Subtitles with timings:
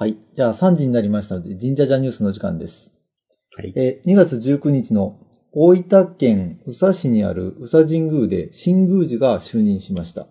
[0.00, 0.16] はい。
[0.34, 2.94] じゃあ3時になりましたので、神社ジャニュースの時間です。
[3.54, 3.74] はい。
[3.76, 5.18] えー2月19日の
[5.52, 10.26] 大分県宇佐市にある宇佐神宮で新宮寺が就任しました。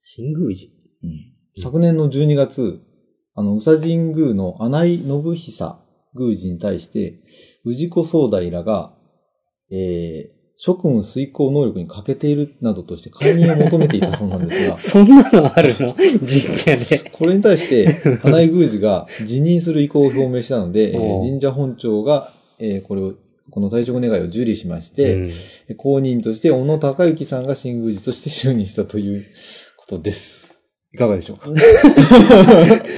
[0.00, 0.70] 新宮寺？
[1.60, 2.80] 昨年の12月、
[3.34, 5.80] あの、宇佐神宮の穴井信久
[6.14, 7.18] 宮司に対して、
[7.64, 8.94] 氏子総代らが、
[9.72, 15.94] えー、職務遂行能力に欠けているなどとして解任を求めていたそうなんですが、 そんなのあるの？
[16.18, 16.98] 神社で。
[17.12, 17.86] これに対して、
[18.20, 23.14] 花井宮司が辞任する意向を表明したので、えー神社本庁が、えーこれを、
[23.50, 25.30] この退職願いを受理しまして、うん。
[25.76, 29.24] 公認として小野孝之さんが新宮司として就任したという
[29.76, 30.52] ことです。
[30.92, 31.48] いかがでしょうか？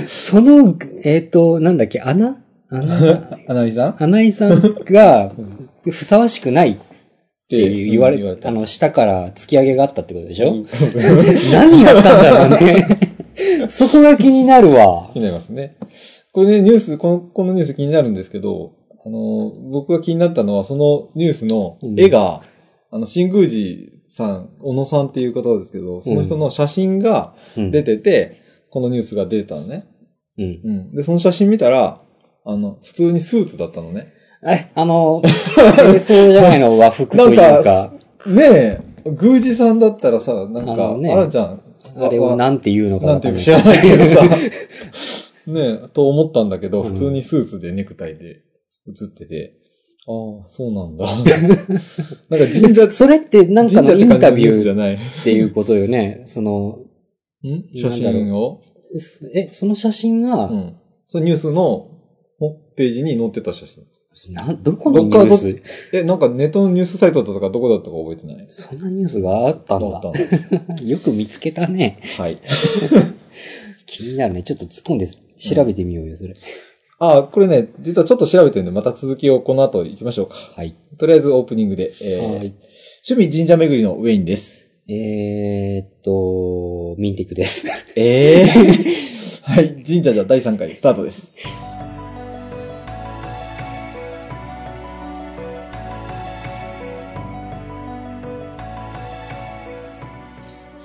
[0.09, 2.37] その、えっ、と、なんだっけ、穴
[2.71, 3.91] 穴花井さん？
[3.91, 5.33] っ穴井さんが、
[5.91, 6.79] ふさわしくない
[7.51, 10.67] って言われ、言われたあの、下から突き上げがあったってことでしょ、うん
[11.51, 12.87] 何やったんだろうね。
[13.69, 15.17] そこが気になるわ気。
[15.17, 15.77] になりますね。
[16.33, 22.43] これね、ニュース、この、このニュース気になるんですけど、あの、僕が気になったのは、そのニュースの絵が、
[22.93, 28.37] あの、新宮寺さん、小野さんっていう方ですけど、その人の写真がうん出てて、
[28.71, 29.87] このニュースが出たのね。
[30.39, 30.61] うん。
[30.65, 30.95] うん。
[30.95, 32.01] で、その写真見たら、
[32.45, 34.13] あの、普通にスーツだったのね。
[34.47, 37.93] え、あの、 清掃じゃないの和服というなんか、
[38.27, 38.81] ねえ、
[39.21, 41.63] 宮司さんだったらさ、なんか、あ,、ねらちゃん、
[41.97, 44.23] あれをなんて言うのかなんていう知らないけどさ、
[45.47, 48.43] ねえ、と思ったんだけど、うん普通にスーツでネクタイで
[48.87, 49.55] 写ってて、
[50.07, 50.13] あ
[50.45, 51.07] あ、そうなんだ。
[52.31, 54.97] なんか神社、それってなんかのインタビュー。
[54.97, 56.23] っていうことよね。
[56.25, 56.79] その、
[57.45, 57.79] ん？
[57.79, 58.61] 写真を？
[59.35, 60.77] え、その写真が、うん。
[61.07, 61.89] そのニュースの
[62.39, 63.85] ホページに載ってた写真。
[64.31, 65.63] な、どこのニュース？
[65.93, 68.47] え、なんかネットのニュースサイトだったかどこだったか覚えてない？
[68.51, 70.03] そんなニュースがあったんだ。
[70.85, 72.01] よく見つけたね。
[72.17, 72.39] はい。
[73.87, 74.43] 気になるね。
[74.43, 76.35] ちょっと突っ込んで調べてみようよ、それ。
[76.99, 80.35] あ、これね、実はちょっと調べてるんで、また続きをこの後行きましょうか。
[80.55, 80.75] はい。
[80.99, 81.93] とりあえずオープニングで。
[82.03, 82.55] えーはい。
[83.09, 84.65] 趣味神社巡りのウェインです。
[84.89, 87.67] えーっと、ミンティクです。
[87.97, 88.47] ええ
[89.43, 89.83] はい。
[89.87, 91.33] 神社じゃ第3回スタートです。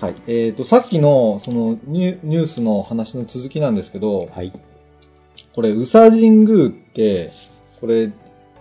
[0.02, 0.16] はい。
[0.28, 4.52] えっ、と、さっきの、そのニュ、ニュースの話の続きなんですけど、はい。
[5.54, 7.32] これ、宇佐神宮って、
[7.80, 8.12] これ、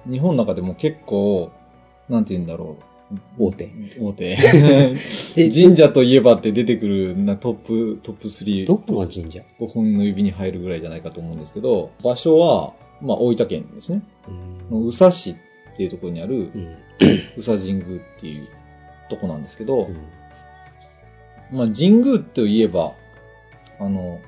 [0.09, 1.51] 日本の中でも結構、
[2.09, 2.85] なんて言うんだろう。
[3.39, 3.71] 大手。
[4.01, 4.37] 大手。
[5.35, 8.67] で 神社といえばって出てくるなトップ、トップ3。
[8.67, 14.03] どこの神社？5本の指に入るぐらいじゃないかと思うんですけど、場所は、まあ、大分県ですね。
[14.71, 14.87] うん。
[14.87, 15.35] 宇佐市っ
[15.77, 16.77] ていうところにあるうん。
[17.37, 18.49] 宇佐神宮っていう
[19.11, 19.97] とこなんですけどう、ん
[21.55, 22.95] まあ、神宮といえば、
[23.79, 24.21] あの、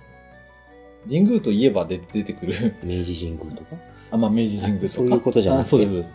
[1.08, 3.76] 神宮といえばで出てくる、明治神宮とか？
[4.12, 4.92] あ、まあ、明治神宮とか。
[4.92, 5.66] そういうことじゃなくて？
[5.66, 6.08] あそうです。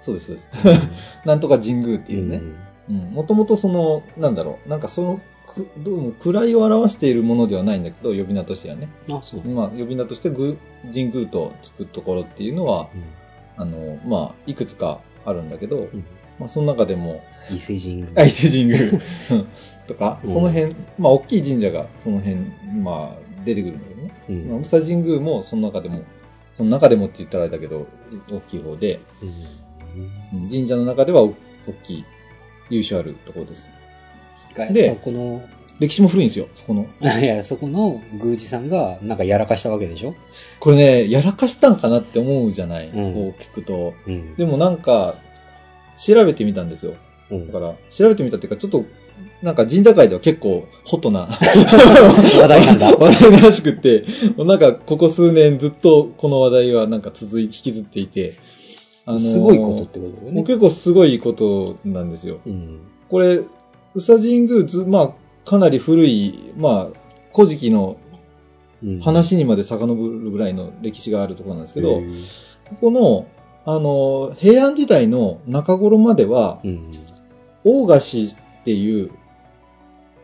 [0.00, 0.88] そうです、そうです。
[1.24, 2.42] なんとか神宮っていうね。
[2.88, 2.96] うん。
[3.12, 8.88] もともとその、なんだろう、なんかその、くどうも位を表しているものではないんだけど、呼び名としてはね。
[9.08, 9.48] うんあ、そう。
[9.48, 10.58] まあ、呼び名としてぐ
[10.92, 13.02] 神宮とつくところっていうのは、うん
[13.60, 16.04] あの、まあ、いくつかあるんだけど、うん
[16.38, 18.08] まあ、その中でも、伊勢神宮。
[18.14, 18.78] 相手神宮
[19.88, 22.36] とか、うんその辺、まあ、大きい神社がその辺、
[22.82, 24.12] まあ、出てくるんだよね。
[24.28, 26.02] うんまあ、宇佐神宮もその中でも、
[26.56, 27.86] その中でもって言ったらあれだけど、
[28.30, 31.34] 大きい方で、うんうん神社の中では大
[31.82, 32.04] きい、
[32.70, 33.68] 優秀あるところです。
[34.54, 35.42] がでそこの、
[35.80, 36.86] 歴史も古いんですよ、そこの。
[37.00, 40.14] いや、そこの宮司さんがなんかやらかしたわけでしょ？
[40.60, 43.94] これね、やらかしたんかなって思うじゃない、んこう聞くと。
[44.06, 44.34] うん。
[44.34, 45.16] でもなんか、
[45.96, 46.94] 調べてみたんですよ。
[47.30, 48.84] うんだから、調べてみたっていうか、ちょっと、
[49.42, 52.90] なんか神社界では結構ホットな 話題なんだ。
[52.98, 54.04] 話題らしくって、
[54.36, 58.34] なんかここ数年ずっとこの話題はなんか続い、引きずっていて、
[59.06, 60.42] あのーすごいことってことだよね。
[60.42, 62.38] 結構すごいことなんですよ。
[62.46, 62.80] うん。
[63.08, 63.46] これ、宇
[63.94, 65.10] 佐神宮ず、まあ、
[65.48, 66.98] かなり古い、まあ、
[67.34, 67.96] 古事記の
[68.82, 72.00] うん話にまで遡るぐらいの歴史があるところなんですけど、
[72.70, 73.26] ここの、
[73.64, 76.92] あの、平安時代の中頃までは、うん。
[77.64, 78.34] 大賀氏
[78.68, 79.10] っていう、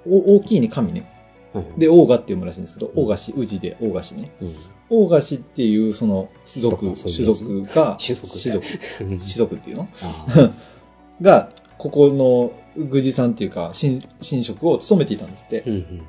[0.06, 1.10] お大きいね、神ね。
[1.54, 4.32] はい、で、大賀って読むらしいんですけど、大賀氏、宇治で大賀氏ね。
[4.42, 4.56] うん。
[4.90, 8.66] 大賀氏っていう、その、種族、種族が、種族 種族、
[8.98, 9.88] 種族っていうの？
[10.02, 10.50] あ
[11.22, 11.48] が、
[11.78, 15.70] ここの宮司さんっていうか、神、神職を務めていたんですってー。
[15.70, 16.02] うん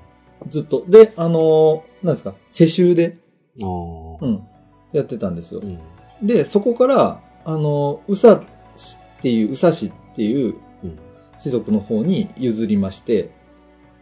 [0.50, 0.84] ずっと。
[0.88, 3.18] で、あのーなんですか、世襲で、
[3.60, 4.44] うん。
[4.92, 5.66] やってたんですよう。
[5.66, 5.80] ん。
[6.22, 8.44] で、そこから、あのー、宇佐
[8.76, 10.56] 市っていう、宇佐市っていううん。
[11.40, 13.30] 士族の方に譲りまして、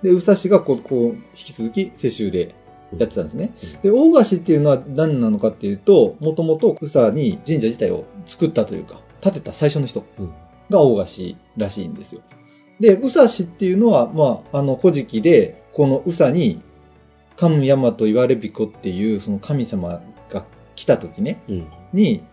[0.02, 2.56] で、宇佐市がこう、こう、引き続き世襲で
[2.98, 3.54] やってたんですね。
[3.82, 10.34] で、大菓子っていうのは何なのかっていうと、もともと宇佐に神社自体を作ったというか、建てた最初の人うん。
[10.70, 12.22] が大菓子らしいんですよ。
[12.80, 16.62] で、宇佐氏っていうのは、まあ、あの、古事記で、この宇佐に、
[17.38, 20.46] 神山と言われびこっていう、その神様が
[20.76, 21.68] 来た時ね、うん。
[21.94, 22.24] に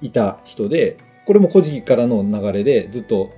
[0.00, 0.96] いた人で、
[1.26, 3.30] これも古事記からの流れでずっと、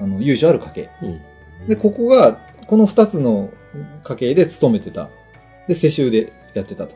[0.00, 0.90] あの、由緒ある家系。
[1.02, 1.20] うん。
[1.68, 3.50] で、ここが、この二つの
[4.04, 5.08] 家系で勤めてた。
[5.68, 6.94] で、世襲でやってたと。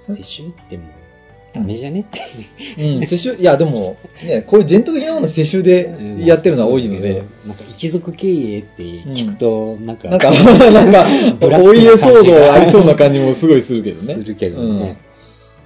[0.00, 0.86] 世襲ってもう、
[1.52, 2.00] ダメじゃね？
[2.00, 2.20] って。
[2.96, 11.06] うん、世襲、いや、でも、ね、こういう伝統的なものは世襲でやってるのは多いので、なんか一族経営って聞くと、なんか、なんか、なんか、
[11.62, 14.14] お家騒動ありそうな感じもすごいするけどね。
[14.14, 14.96] するけどね。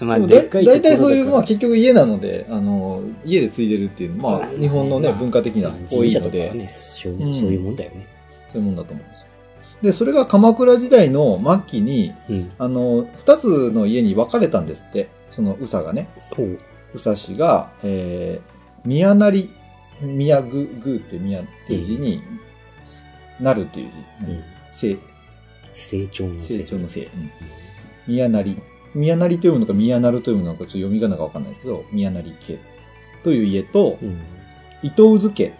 [0.00, 8.06] まあ、でかい大体そういう、まあ結局家なので、あの、家で継いでるっていうまあ日本のね、まあ文化的な多いので、そういうもんだよね。
[8.52, 9.28] そういうもんだと思うんですよ。
[9.82, 12.52] で、それが鎌倉時代の末期に、うん。
[12.58, 15.08] あの、二つの家に分かれたんですって。
[15.30, 16.08] その、宇佐がね。
[16.94, 19.48] 宇佐氏が、えー、宮成、
[20.02, 22.22] 宮ぐ、ぐって宮っていう字に、
[23.40, 23.90] なるっていう
[24.20, 24.32] 字。
[24.32, 24.44] うん。
[24.72, 24.98] 成、
[25.72, 27.02] 成長の成長の成。
[27.02, 27.30] うんう
[28.08, 28.56] 宮成。
[28.94, 32.58] 宮成と読むのか宮成と読むのかちょっと読み仮名がわかんないですけど、宮成家
[33.22, 34.06] という家と、ん。
[34.06, 34.18] うん。
[34.82, 35.52] 伊藤津家。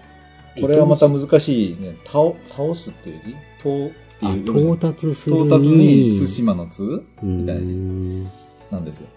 [0.60, 1.96] これはまた難しいね。
[2.04, 3.32] 倒、倒すっていう字？
[3.62, 8.24] 倒ってあ、いう読み到達する到達に、対馬の津うみたいな字ん。
[8.70, 9.08] なんですよ。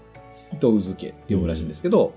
[0.53, 2.13] 伊藤津家って読むらしいんですけど、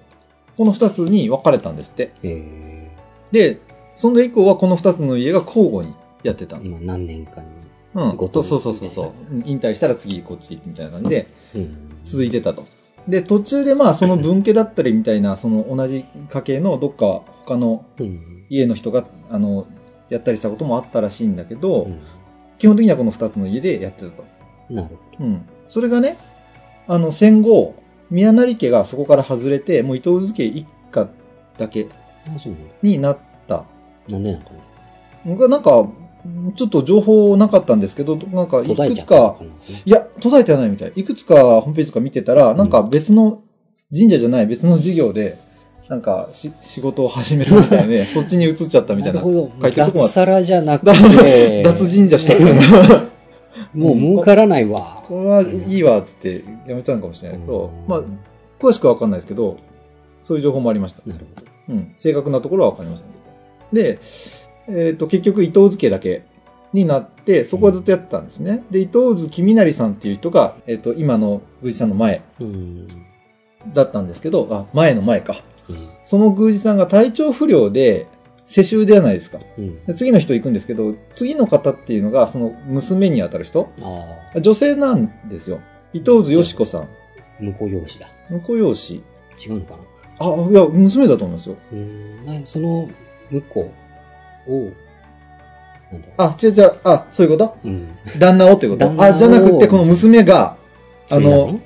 [0.56, 2.12] この二つに分かれたんですって。
[2.22, 2.90] え
[3.32, 3.60] で、
[3.96, 6.64] その以降はこの二つの家が交互にやってたー、。
[6.64, 7.50] 今何年間に。
[7.94, 8.18] うん。
[8.32, 9.12] そうそうそうそう。
[9.44, 11.26] 引退したら次こっちみたいな感じでうん。
[12.04, 12.66] 続いてたと。
[13.08, 18.20] で、途中でまあその分家だったりみたいな、その同じ家系のどっか他のうん。
[18.50, 19.66] 家の人が、あの、
[20.10, 22.00] やったりしたこともあったらしいんだけど、うん
[22.56, 24.24] 基本的にはこの二つの家でやってたと。
[24.70, 25.42] なるほうん。
[25.68, 26.16] それがね、
[26.86, 27.74] あの、戦後、
[28.10, 31.08] 宮成家がそこから外れて、もう伊藤津家一家
[31.58, 31.88] だけ。
[32.80, 33.18] になっ
[33.48, 33.64] た。
[34.08, 34.44] なんでなの？
[34.44, 34.60] かな
[35.26, 35.86] 僕はなんか、
[36.56, 39.36] ちょっと情報なかったんですけど、なんかいくつか。
[39.84, 40.92] いや、途絶えてはないみたい。
[40.96, 43.42] いくつかホームページとか見てたら、なんか別の、
[43.94, 45.38] 神社じゃない別の事業で、
[45.88, 49.20] なんかし仕事を始めたみたいで、 そっちに移っちゃったみたいな。
[49.20, 49.28] 書
[49.68, 53.08] いてるとこは脱サラじゃなくだて、脱神社したみたいな。
[53.74, 55.02] もう儲からないわ。
[55.06, 58.02] これはいいわ、つってやめたのかもしれないけど、うんまあ、
[58.60, 59.56] 詳しくはわかんないですけど、
[60.22, 61.02] そういう情報もありました。
[61.06, 61.46] なるほど。
[61.68, 61.94] うん。
[61.98, 63.12] 正確なところはわかりませんけ
[63.76, 63.82] ど。
[63.82, 63.98] で、
[64.68, 66.24] えっ、と、結局伊藤津家だけ
[66.72, 68.64] になって、そこはずっとやってたんですね。
[68.70, 72.88] で、伊藤津君成さんっていう人が、えっ、と、今の宮司さんの前うん。
[73.72, 75.42] だったんですけど、あ、前の前か。
[75.68, 75.88] うん。
[76.04, 78.06] その宮司さんが体調不良で、
[78.46, 79.38] 世襲ではないですか。
[79.56, 79.84] うん。
[79.86, 85.60] で次の人行くんですけど、次の方っていうのが、その娘にあたる人あ女性なんですよ。
[85.94, 86.82] 伊藤津よし子さん。
[86.82, 86.86] あ、
[87.40, 88.08] 婿養子だ。
[88.30, 88.94] 婿養子。
[88.94, 89.78] 違うのか
[90.20, 90.26] な？
[90.26, 91.56] あ、いや、娘だと思いますよ。
[91.72, 92.26] うん。
[92.26, 92.90] なその
[93.32, 93.72] 婿
[94.48, 94.72] を、
[95.92, 96.08] なんだ？
[96.18, 97.56] あ、違う違う、あ、そういうこと？
[97.64, 97.88] うん。
[98.18, 98.86] 旦那をってこと？
[98.86, 100.56] 旦那をあ、じゃなくて、この娘が、
[101.10, 101.60] あの、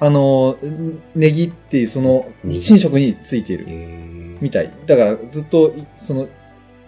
[0.00, 0.56] あの、
[1.14, 4.70] ネギっていう、そのネ、ギ寝食についている、えみたい。
[4.86, 6.28] だから、ずっと、その、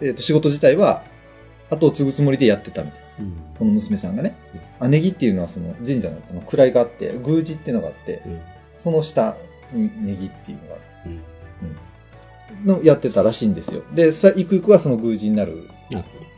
[0.01, 1.03] えっ、と、仕事自体は、
[1.71, 3.01] 後を継ぐつもりでやってたみたい。
[3.21, 3.33] うん。
[3.59, 4.37] この娘さんがね。
[4.79, 8.41] あ、ネギっていうのは、その、神社の、あの、位があって、宮司っていうのがあって、うん。
[8.79, 9.37] その下
[9.73, 10.81] にネギっていうのがあうん。
[10.81, 10.86] る
[12.67, 13.83] のやってたらしいんですよ。
[13.95, 15.69] で、さ、ゆくゆくはその宮司になる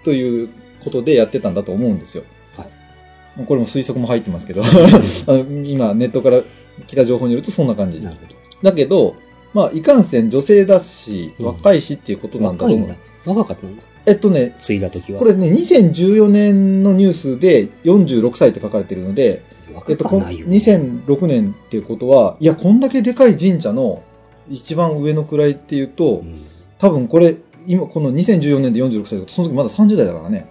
[0.05, 0.49] という
[0.85, 2.25] ことでやってたんだと思うんですよ。
[2.57, 3.47] はい。
[3.47, 4.63] これも推測も入ってますけど、
[5.65, 6.43] 今ネットから
[6.87, 8.11] 来た情報によるとそんな感じな。
[8.11, 8.35] るほど。
[8.63, 9.17] だけど、
[9.55, 12.89] まあ、いかんせん女性だし、うん若いしっていうことなんだと思う。
[12.89, 13.33] 若いんだ。
[13.33, 13.83] 若かったんだ。
[14.07, 15.19] えっとね、継いだ時は。
[15.19, 20.47] これね、2014年のニュースで46歳って書かれてるので、え若っと、こんかないよ。
[20.47, 24.03] 2006年っていうことは、いや、こんだけでかい神社の
[24.51, 26.47] 一番上の位っていうとう、ん。
[26.79, 27.37] 多分これ、
[27.67, 30.47] 今、この2014年で46歳だと、その時まだ30代だからね。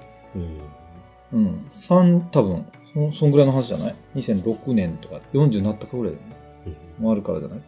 [1.34, 1.39] うん。
[1.39, 1.66] うん。
[1.72, 6.36] 3、多分、そそんぐらいの話じゃない ?2006 年とか、40になったかぐらいだよね。
[6.98, 7.60] うんもあるからじゃない？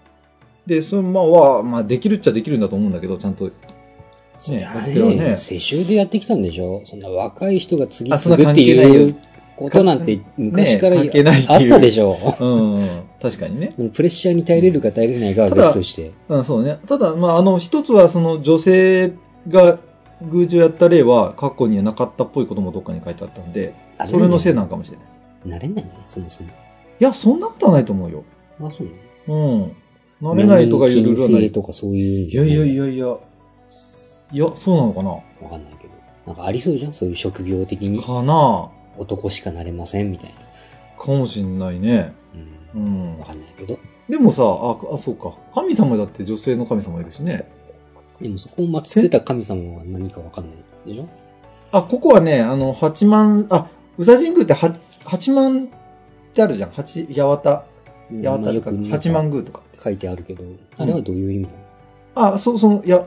[0.65, 3.45] で、そのまあ、は、まあ、できるっちゃできるんだと思うんだけど、ちゃんと。
[3.45, 5.29] ね、あやってるわね。
[5.31, 6.81] れ世襲でやってきたんでしょ？
[6.85, 9.15] そんな若い人が次継ぐっていう
[9.59, 13.73] ことなんて昔からね関係ないっていうあったでしょうん、うん確かにね。
[13.93, 16.13] プレッシャーに耐えれるか耐えれないかは別として。
[16.29, 16.79] うん、そうね。
[16.87, 19.11] ただ、まあ、あの、一つは、その、女性
[19.49, 19.77] が
[20.21, 25.49] 宮司をやった例は、過去にはなかったっぽいこともどっかに書いてあったんで、あそれのせいなのかもしれない。
[25.49, 26.49] なれないね、そもそも。
[26.49, 28.23] いや、そんなことはないと思うよ。
[28.61, 28.87] あ、そう
[29.27, 29.75] なの
[30.21, 30.37] うん。
[30.37, 31.51] なれないとかいうルールはない。
[31.51, 32.85] とかそういうんいやいやいや。
[32.85, 33.17] やいや。
[34.31, 35.09] いや、そうなのかな？
[35.09, 35.93] わかんないけど。
[36.25, 36.93] なんかありそうじゃん？
[36.93, 38.01] そういう職業的に。
[38.01, 41.03] かな男しかなれませんみたいな。
[41.03, 42.13] かもしんないね。
[42.75, 42.77] う。
[42.77, 43.25] うんんわ。
[43.25, 43.79] かんないけど。
[44.09, 45.33] でもさ、あ、あ、そうか。
[45.53, 47.49] 神様だって女性の神様いるしね。
[48.19, 51.07] でもそこを祀ってた神様は何かわかんないでしょ？
[51.71, 55.67] あ、ここはね、あの、八幡、あ、宇佐神宮って八八幡っ
[56.33, 56.71] てあるじゃん。
[56.71, 57.63] 八、八幡、
[58.11, 59.79] 八まあ幡とか八幡宮とかって。
[59.81, 60.43] 書いてあるけど、
[60.77, 61.47] あれはどういう意味？
[62.15, 63.05] なのあ、そう、その、や、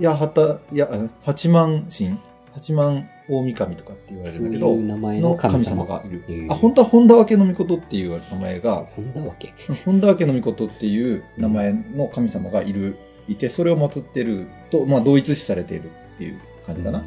[0.00, 2.18] やはた、や、うん八幡神？
[2.54, 9.54] 八幡大神とかって言われるんだけど、そういう名前のの神様がいるあ、本当は本田分けの御事っていう名前が、本田わけ。
[9.84, 12.96] 本田分けの御事っていう名前の神様がいる、
[13.28, 17.04] いて、それを祀ってると、まあ、同一視されているっていう感じかな。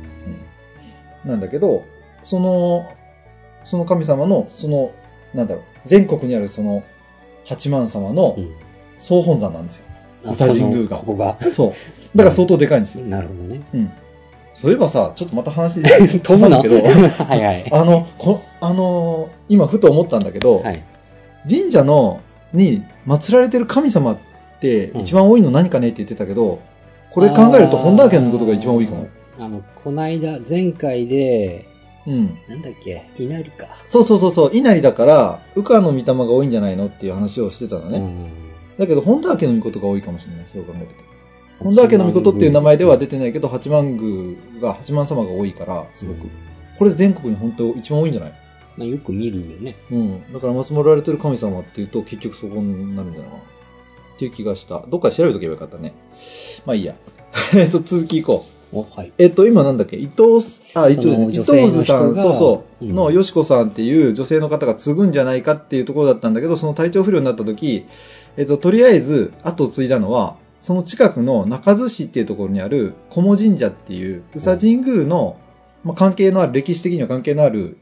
[1.24, 1.30] うん。
[1.30, 1.84] なんだけど、
[2.24, 2.92] その、
[3.66, 4.92] その神様の、その、
[5.34, 6.84] なんだろう、全国にあるその、
[7.46, 8.52] 八幡様のうん。
[9.02, 9.86] 総本山なんですよ。
[10.26, 11.38] あ宇佐神宮がここが。
[11.42, 11.74] そう。
[12.16, 13.06] だから相当でかいんですよ。
[13.06, 13.62] なるほどね。
[13.74, 13.92] うん。
[14.62, 15.82] そういえばさ、ちょっとまた話
[16.22, 16.76] 飛ぶの挟むけど、
[17.26, 17.70] はいはい。
[17.72, 20.84] あの、こ、あのー今ふと思ったんだけど、はい。
[21.50, 22.20] 神社の、
[22.54, 24.18] に祀られてる神様っ
[24.60, 26.60] てうん一番多いの何かねって言ってたけど、
[27.12, 29.08] これ考えると本田家のことが一番多いかも。
[29.40, 31.66] あの、こないだ、前回で、
[32.06, 32.38] うん。
[32.48, 33.66] なんだっけ、稲荷か。
[33.88, 37.98] そうそうそうそう、稲荷だから、羽化の御霊が多いんじゃないのっていう話をしてたのね。
[37.98, 38.28] うん。
[38.78, 40.94] だけど、本田家の御事が多いかもしれない、そう考えると。
[41.64, 46.24] 本田家の御事っていう名前では出てないけど、八幡宮が、八幡様が多いから、すごく。
[46.24, 46.32] うん
[46.80, 48.34] これ全国に本当一番多いんじゃない？
[48.76, 49.76] まあ、よく見るよね。
[49.92, 50.34] うん。
[50.34, 53.44] だから、祀られてる神様っていうと、結局そこになるんじゃないかな。
[53.44, 54.84] っていう気がした。
[54.88, 55.94] どっかで調べとけばよかったね。
[56.66, 56.96] まあいいや。
[57.54, 58.78] えっと、続きいこう。
[58.80, 59.12] お、はい。
[59.20, 59.96] えっと、今なんだっけ？
[59.96, 67.86] 伊藤す、あ、伊藤、伊藤さん、そうそう、うんの、よしこさんっていう女性の方が継ぐんじゃないかっていうところだったんだけど、その体調不良になった時、
[68.38, 75.38] えっと、とりあえず、後を継いだのは、その近くの中津市っていうところにある、小茂神社っていう、宇佐神宮の、
[75.84, 77.78] まあ、関係のある、歴史的には関係のある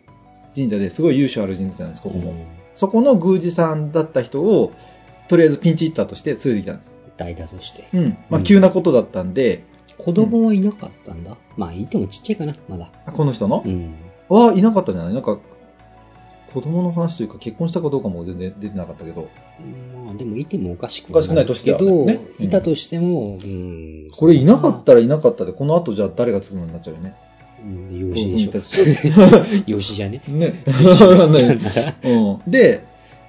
[0.55, 2.31] 神社ですごい由緒ある神社なんです、ここも。
[2.31, 2.45] うん
[2.75, 4.71] そこの宮司さんだった人を、
[5.27, 6.91] とりあえずピンチヒッターとして連れてきたんです。
[7.17, 7.89] 代打として。
[7.93, 8.17] うん。
[8.29, 9.65] まあ、うん急なことだったんで、
[9.97, 11.35] 子供はいなかったんだ。
[11.57, 12.89] まあ、いてもちっちゃいかな、まだ。
[13.05, 13.63] あこの人の？
[13.65, 13.95] うん。
[14.29, 15.13] は、いなかったんじゃない？
[15.13, 15.39] なんか、
[16.53, 19.29] 子供の話というか結婚したかどうかも全然出てなかったけど。
[20.05, 24.07] まあ、でもいてもおかしくおかしくないとしてはけど、ねうんいたとしても、うん。
[24.11, 27.15] これいなかったらいなかったで、この後じゃあ誰が継ぐのになっちゃうよね。
[27.63, 29.21] うん、養子でしょ。
[29.21, 29.63] ょ。
[29.67, 30.21] 養子じゃね。
[30.27, 30.63] ね。
[32.47, 32.83] で、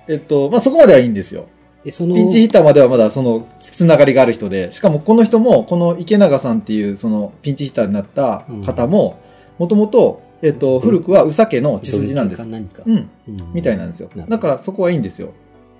[0.08, 1.46] えっと、まあ、そこまではいいんですよ。
[1.84, 9.18] で、その、ピンチヒッターまではまだその、つながりがある人で、しかもこの人も、この池永さんっていう、その、ピンチヒッターになった方も、
[9.58, 12.44] もともと、えっと、古くは宇佐家の血筋なんです。
[12.44, 12.82] 何か。
[12.86, 12.94] うん。
[12.94, 13.10] うん
[13.52, 14.10] みたいなんですよ。
[14.28, 15.32] だからそこはいいんですよ。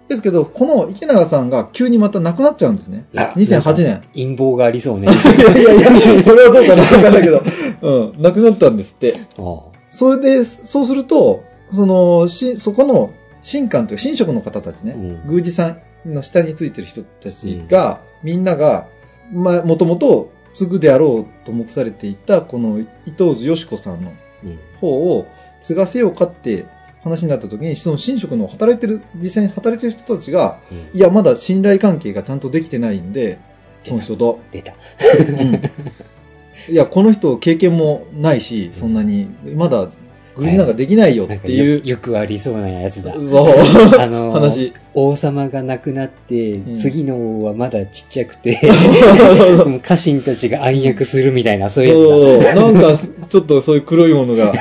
[0.09, 3.07] ですけど、この池永さんが急にまた亡くなっちゃうんですね。
[3.17, 4.03] あ2008年。
[4.13, 5.07] 陰謀がありそうね。
[5.07, 7.43] い やいやいや、それはどうかなわかんないけど、
[7.83, 9.15] うん、亡くなったんですって。
[9.39, 9.59] あ
[9.91, 11.43] それで、そうすると、
[11.75, 13.11] その、し、そこの、
[13.49, 18.87] 神官というか神職の方たちね、うん宮司さんの下についてる人たちが、みんなが、
[19.33, 22.87] まあ、もともと継ぐであろうと目されていた、この伊
[23.17, 24.30] 藤津よし子さんのうん
[24.81, 25.27] 方を
[25.61, 26.67] 継がせようかって
[27.03, 30.99] 話になった時に、その神職の働いてる、実際に働いてる人たちが、うん。
[30.99, 33.39] いや、まだ信頼関係がちゃんとできてないんで、
[33.83, 34.41] その人と。
[34.53, 34.75] 出た。
[36.69, 39.89] いや、この人経験もないし、そんなに、まだ、
[40.37, 43.13] 宮司なんかできないよっていうよ、よくありそうなやつだ。
[43.13, 43.23] そう
[43.99, 44.73] あのー話。
[44.93, 48.59] 王様が亡くなって、ん次の王はまだちっちゃくて、
[49.83, 52.61] 家臣たちが暗躍するみたいな、そういうやつだ。
[52.61, 54.53] そう、なんか、ちょっとそういう黒いものが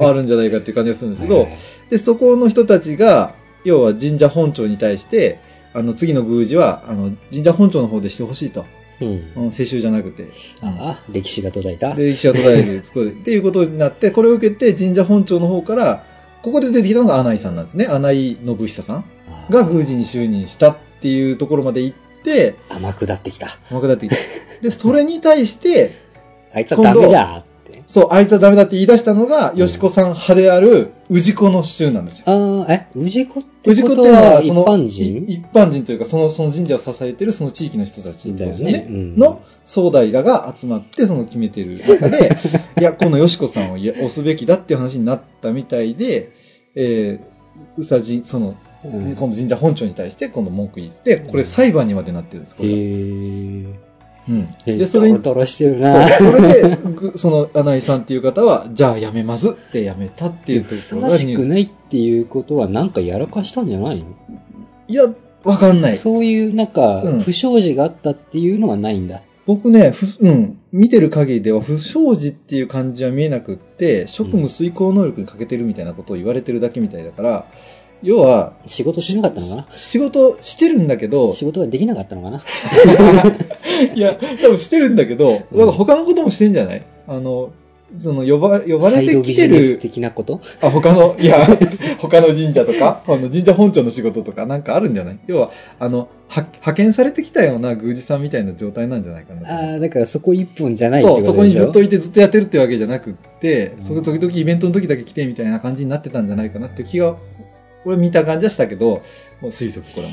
[0.00, 1.48] あるんじゃないかっていう感じがするんですけど はい、
[1.90, 5.38] で、そこの人たちが、要は神社本庁に対して、
[5.72, 8.64] あの、次の宮司は、あの、神社本庁の方でしてほしいと。
[9.00, 9.32] うん。
[9.36, 10.28] うん、世襲じゃなくて。
[10.60, 11.94] ああ、歴史が途絶えた。
[11.94, 12.62] で、歴史が途絶え
[13.04, 13.10] る。
[13.10, 16.04] っていうことになって、これを受けて神社本庁の方から、
[16.42, 17.86] ここで出てきたのが穴井さんなんですね。
[17.86, 19.04] 穴井信久さん
[19.50, 23.58] が宮司に就任したっていうところまで行って、甘くなってきた。
[23.70, 24.16] 甘くなってきた。
[24.62, 25.92] で、それに対して、
[26.52, 27.84] あいつはダメだって？
[27.86, 32.24] そう、あいつはダメだって言い出したのが、よしこさん派である、氏子の衆なんですよ。
[32.26, 35.24] ああ、え、氏子ってことは一その般人？
[35.28, 38.72] い一般人というか、その、その神社を支えてるその地域の人たちですよね。
[38.72, 38.86] ね。
[38.88, 42.30] うんの、総代らが集まって、その決めてる中で、
[42.80, 46.30] いや、このよしこさんをいや押すべきだっていう話になったみたいで、
[46.74, 53.87] えー、うさじ、その、うん今度神社本庁に対して今度文句言って、これ裁判にまでなってるんです、これ。
[54.28, 54.48] うん。
[54.64, 56.08] で、で、それにそれ、トロしてるな。
[56.08, 64.04] それで、ぐ その、穴井さんっていう方は、じゃあやめますってやめたっていうとふさころがニュースわしくないっていうことはなんかやらかしたんじゃないの？
[64.88, 65.04] いや、
[65.44, 65.96] わかんない。
[65.96, 69.22] そういうなんかうん、不祥事があったっていうのはないんだ。
[69.46, 77.46] 僕ね、ふ、うん、見てる限りでは不祥事っていう感じは見えなくって、職務遂行能力に欠けてるみたいなことを言われてるだけみたいだから、
[78.02, 79.66] 要は、仕事しなかったのかな？
[79.74, 82.42] 仕事してるんだけど、仕事ができなかったのかな？
[83.80, 86.84] いや、多分してるんだけど、だから他のこともしてんじゃない？
[87.06, 87.52] あの、
[88.02, 90.40] その、呼ば、呼ばれてきてる、的なこと？
[90.60, 91.38] あ、他の、いや、
[91.98, 94.44] 他の神社とか、あの神社本庁の仕事とか？
[94.44, 95.18] なんかあるんじゃない？
[95.26, 99.72] 要は、あの、は派遣されてきたような宮司さんみたいな状態なんじゃないかな。
[99.72, 107.16] ああ、だからそこ一本じゃないってそう、そこにずっといてずっとやってるってわけじゃなくって、うんそこ時々イベントの時だけ来てみたいな感じになってたんじゃないかなっていう気が、
[107.86, 109.00] 俺見た感じはしたけど、
[109.40, 110.08] もう推測これ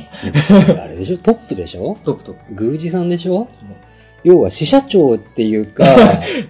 [0.75, 0.81] も。
[0.83, 1.17] あれでしょ？
[1.17, 1.97] トップでしょ？
[2.03, 3.47] トップトッ宮司さんでしょ？
[4.23, 5.83] 要は支社長っていうか、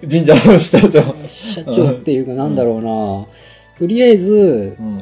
[0.00, 0.08] プ。
[0.08, 1.14] 神社の下長。
[1.26, 3.26] 支社長っていうかなんだろうな、
[3.78, 4.98] とりあえずう、ん。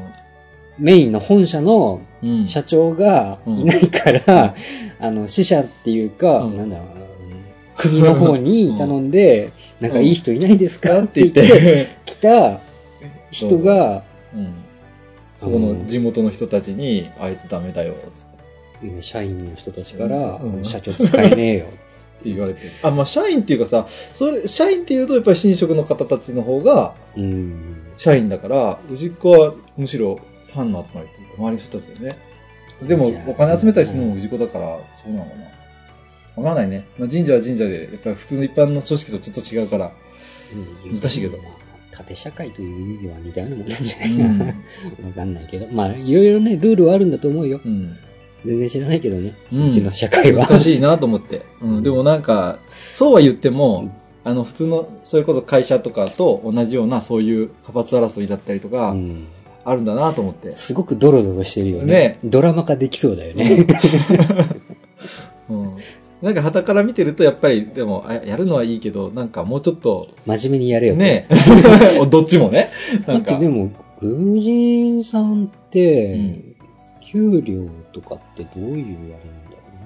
[0.76, 2.46] メインの本社のうん。
[2.46, 4.54] 社長がいないから、
[4.98, 6.56] あの、支社っていうか、うん。
[6.56, 7.06] なんだろうな、
[7.76, 11.00] 国の方に頼んで、なんかいい人いないですか？
[11.00, 11.28] っって。
[11.28, 12.60] て言って、来た
[13.30, 14.02] 人が、
[14.34, 14.54] うん。
[15.44, 21.66] そこの地元の人たちに、あいつダメだよ、つってうん社員の人たちから、うん社長使えねえよ。
[22.24, 22.72] 言われてる。
[22.82, 27.82] あ、まあ、社員っていうかさ、それ、社員っていうと、やっぱり新職の方たちの方が、うん。
[27.98, 30.18] 社員だから、氏子はむしろ
[30.52, 32.18] ファンの集まりというか、周りの人たちだよね。
[32.82, 36.42] でもお金集めたりするのも氏子だから、そうなのかな。
[36.42, 36.86] わかんないね。
[36.98, 39.92] まあ、神社は神社で、やっぱり普通の一般の組織とちょっと違うから。
[40.86, 41.63] うん難しいけどまあ
[41.96, 44.44] 縦社会という意味では似たようなもんなんじゃなういかな。
[44.44, 44.52] わ
[45.10, 45.12] ん。
[45.14, 45.66] かんないけど。
[45.72, 47.60] まあ、いろいろね、ルールはあるんだと思うよ。
[47.64, 47.96] うん。
[48.44, 49.34] 全然知らないけどね。
[49.52, 50.46] うんそっちの社会は。
[50.46, 51.42] 難しいなと思って。
[51.62, 51.82] うん。
[51.82, 52.58] でもなんか、
[52.94, 53.90] そうは言っても、
[54.24, 59.26] あの、普通の、それこそ会社とかと同じような、そういう派閥争いだったりとかう、ん
[59.66, 60.54] あるんだなと思って。
[60.56, 61.86] すごくドロドロしてるよね。
[61.86, 63.66] ねドラマ化できそうだよね。
[66.24, 66.26] うん。
[66.26, 70.96] なんか、旗から見てると、やっぱり、でも、あやるのはいいけど、なんかもうちょっと、真面目にやれよ。。
[70.96, 71.28] ね
[72.10, 72.70] どっちもね。
[73.06, 73.16] だ。
[73.16, 76.54] ってでも、宮司さんって、うん
[77.14, 79.16] 給料とかってどういうあ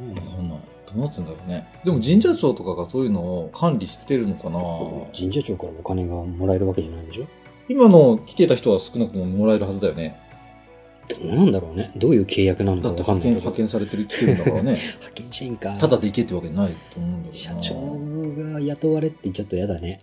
[0.01, 0.31] れなんだろうね。
[0.31, 0.59] わかんない。
[0.87, 1.69] どうなってんだろうね。
[1.85, 4.59] でも神社長とかがそういうのを管理してるのかな
[5.15, 7.27] 神社長からお金がもらえるわけじゃないでしょ？
[7.69, 10.17] 今の来てた人は少なくとももらえるはずだよね。
[11.09, 11.91] どうなんだろうね。
[11.97, 13.51] どういう契約なのかだってわかん派遣、ないけど。
[13.51, 14.73] 派遣されてる、来てるんだからね。
[15.01, 15.77] 派遣社員か。
[15.79, 17.61] ただで行けってわけないと思うんだけど社な。
[17.61, 20.03] 長が雇われってちょっと嫌だね。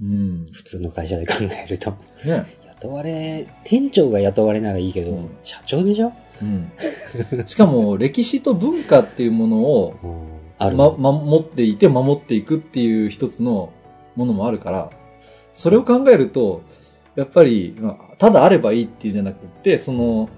[0.00, 0.46] うん。
[0.52, 1.90] 普通の会社で考えると。
[2.24, 2.44] ね。
[2.80, 6.12] 雇われ、店長が雇われならいいけど、うん社長でしょ？
[6.42, 6.72] うん。
[7.46, 9.94] しかも、歴史と文化っていうものを、
[10.58, 13.70] あるま、守っていて守っていくっていう一つの
[14.16, 14.90] ものもあるから、
[15.54, 16.62] それを考えると、
[17.16, 20.28] やっぱり、まあただあればいいっていうんじゃなくって、その、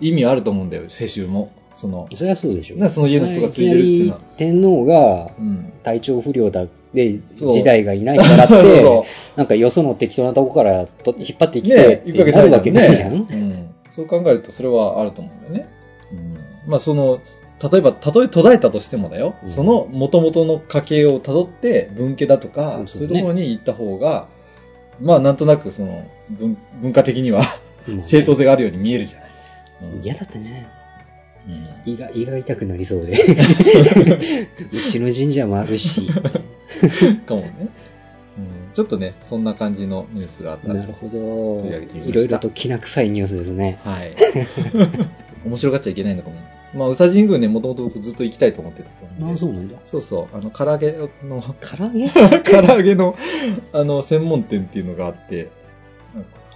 [0.00, 1.50] 意味あると思うんだよ、世襲も。
[1.74, 2.76] その、そりゃそうでしょ。
[2.76, 4.20] ねその家の人がついてるっていうのは。
[4.36, 5.72] 天皇がうん。
[5.82, 9.04] 体調不良だで、そう時代がいないからって そ、
[9.36, 13.12] なんかよその適当なとこからと引っ張ってきねてって行くわけなるわけないじゃん。
[13.12, 13.68] うん。
[13.88, 15.70] そう考えるとそれはあると思うんだよね。
[16.12, 16.70] うん。
[16.70, 17.18] まあその、
[17.70, 19.34] 例えば、たとえ途絶えたとしてもだよ。
[19.42, 24.26] うんその元々の家系を辿って、文家だとか、うんそういうところに行った方が、
[25.00, 27.42] まあなんとなくその、文文化的には
[28.06, 29.23] 正当性があるように見えるじゃん
[30.02, 30.66] 嫌だったね。
[31.46, 33.12] うん胃が、胃が痛くなりそうで。
[34.72, 36.08] うちの神社もあるし。
[37.26, 37.50] かもね。
[38.38, 38.72] うん。
[38.72, 42.06] ちょっとね、そんな感じのニュースがあったらなるほ取り上げてみまど。
[42.06, 43.78] したいろいろときな臭いニュースですね。
[43.84, 44.14] はい。
[45.44, 46.36] 面白がっちゃいけないのかも。
[46.74, 49.24] まあ、宇佐神宮ね、もともと僕ずっと行きたいと思ってたんで。
[49.24, 49.76] ああ、そうなんだ。
[49.84, 50.36] そうそう。
[50.36, 51.08] あの、唐揚げの、
[51.60, 52.08] 唐揚げ？
[52.42, 53.16] 唐揚げの、
[53.72, 55.50] あの、専門店っていうのがあって、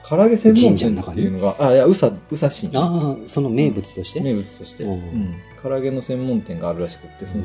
[0.09, 2.71] 唐揚げ専門店っていうのが、あ、いや、宇佐、宇佐市。
[2.75, 4.21] ああ、その名物として？
[4.21, 5.37] 名物として、ううんん。
[5.63, 7.45] 唐揚げの専門店があるらしくって、その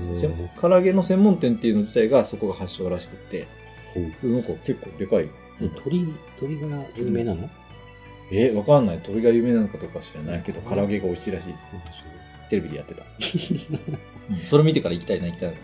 [0.62, 3.48] 唐揚げの専門店っていうの自体がそこが発祥らしくって、
[4.24, 5.30] なんか結構でかい。
[5.84, 7.50] 鳥、鳥が有名なの？
[8.32, 9.00] え、わかんない。
[9.00, 11.54] 鳥が有名なのかどうか知らないけど、唐揚げが美味しいらしい。
[12.50, 13.04] テレビでやってた。
[13.04, 15.56] うんそれ見てから行きたいな、行きたいな。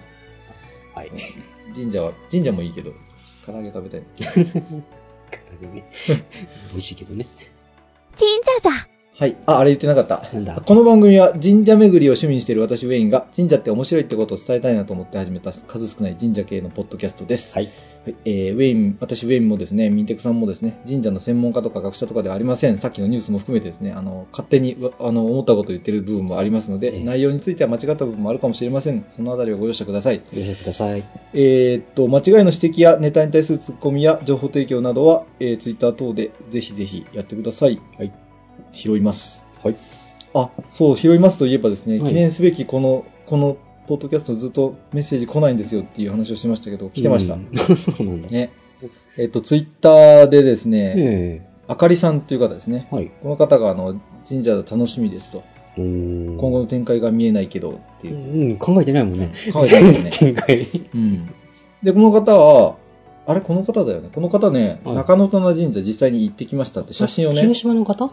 [0.96, 1.12] はい。
[1.74, 2.92] 神社は、神社もいいけど、
[3.46, 4.02] 唐揚げ食べたい。
[5.38, 5.92] 唐揚げね。
[6.72, 7.26] 美味しいけどね。
[8.16, 8.99] 金社じゃ。
[9.20, 9.36] はい。
[9.48, 10.34] あ、あれ言ってなかった。
[10.34, 10.62] なんだ？
[10.62, 17.54] この番組は神社巡りを趣味にしている私ウェインが神社って面白いってことを伝えたいなと思って始めた数少ない神社系のポッドキャストです。
[17.54, 17.66] はい。
[18.06, 18.16] はい。
[18.24, 22.78] えー、ウェイン、私ウェインもですね、ミンテクさんもですね、神社の専門家とか学者とかではありません。
[22.78, 29.04] さっきのニュースも含めてですね、あの、勝手に、わあの、思ったことを言ってる部分もありますので、ええ内容については間違った部分もあるかもしれません。
[29.14, 30.22] そのあたりはご容赦ください。
[30.34, 31.04] ご了承ください。
[31.34, 37.82] えーっと、間違いの指摘やネタに対するツッコミや情報提供などは、えー、ツイッター等でぜひぜひやってください。
[37.98, 38.14] はい。
[38.72, 39.46] 拾います。
[39.64, 39.76] はい。
[40.34, 47.34] あ、そう、拾いますといえばですね、はい記念すべきこの、この、ポッドキャストずっとメッセージ来ないんですよっていう話をしてましたけど、来てました。
[47.34, 47.38] う
[47.74, 48.30] んそうなんだ。
[48.30, 48.52] ね。
[49.18, 52.88] えーっと、ツイッターでですね、えあかりさんという方ですね。
[52.92, 53.12] はい。
[53.22, 55.44] この方が、あの、神社楽しみですと。
[55.78, 58.54] 今今後の展開が見えないけどってういう。
[58.56, 59.32] ん、考えてないもんね。
[59.54, 60.10] 考えてますね。
[60.14, 60.68] 展開。
[60.94, 61.30] うん。
[61.84, 62.76] で、この方は、
[63.28, 64.10] あれこの方だよね。
[64.14, 67.42] この方ね、はい中野棚神社実際に行ってきましたって写真をね。
[67.42, 68.12] 広島の方？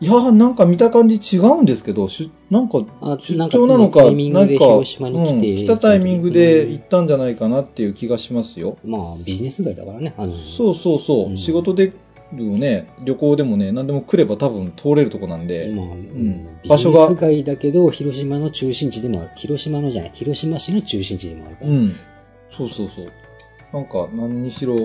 [0.00, 4.10] いやー、なんか見た感じ違うんですけど、しゅなんか、あ出張なのか、な
[4.44, 5.50] んか、広島に来て。
[5.50, 8.78] うん来たタイミングで行ったんじゃないかなっていう気がしますよ。
[8.84, 10.14] まあ、ビジネス街だからね。
[10.16, 11.30] あのそうそうそう。
[11.30, 11.92] うん仕事で
[12.32, 15.72] もね、旅行でもね、何でも来れば多分通れるとこなんで。
[15.74, 19.30] まあ、うん場所がビジネス街だけど、広島の中心地でもある。
[19.36, 21.70] 広島のじゃない、広島市の中心地でもあるから。
[21.70, 21.96] うん。
[22.56, 23.06] そうそうそう。
[23.72, 24.76] なんか、何にしろ、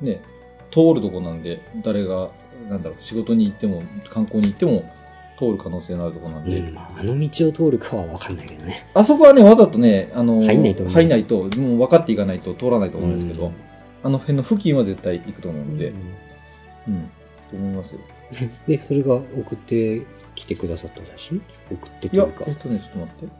[0.00, 0.22] ね、
[0.70, 2.30] 通るとこなんで、誰が、
[2.68, 4.90] なんだろう、仕事に行っても、観光に行っても、
[5.38, 6.58] 通る可能性のあるとこなんで。
[6.58, 8.86] うんまあ、あの道を通るかはわかんないけどね。
[8.94, 13.54] あそこはね、わざとね、あの、入んないと入んないと、もう分かっていかないと通らないと思うんですけど、うん
[14.02, 17.10] あの辺の付近は絶対行くと思うので、うんうん、
[17.50, 18.00] と思いますよ。
[18.66, 20.02] で、それが送って
[20.34, 22.44] きてくださった写真送っていやというか、。
[22.46, 23.34] えっとね、ちょっと待って。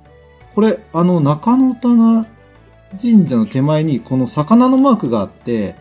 [0.55, 2.27] これ、あの、中野棚
[3.01, 5.77] 神社の手前に、この魚のマークがあって、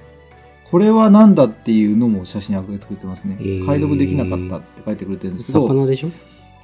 [0.72, 3.38] これは何だっていうのも写真上げてくれてますね。
[3.40, 6.10] へー解読できなかったって書いてくれてるんですけど、魚でしょ？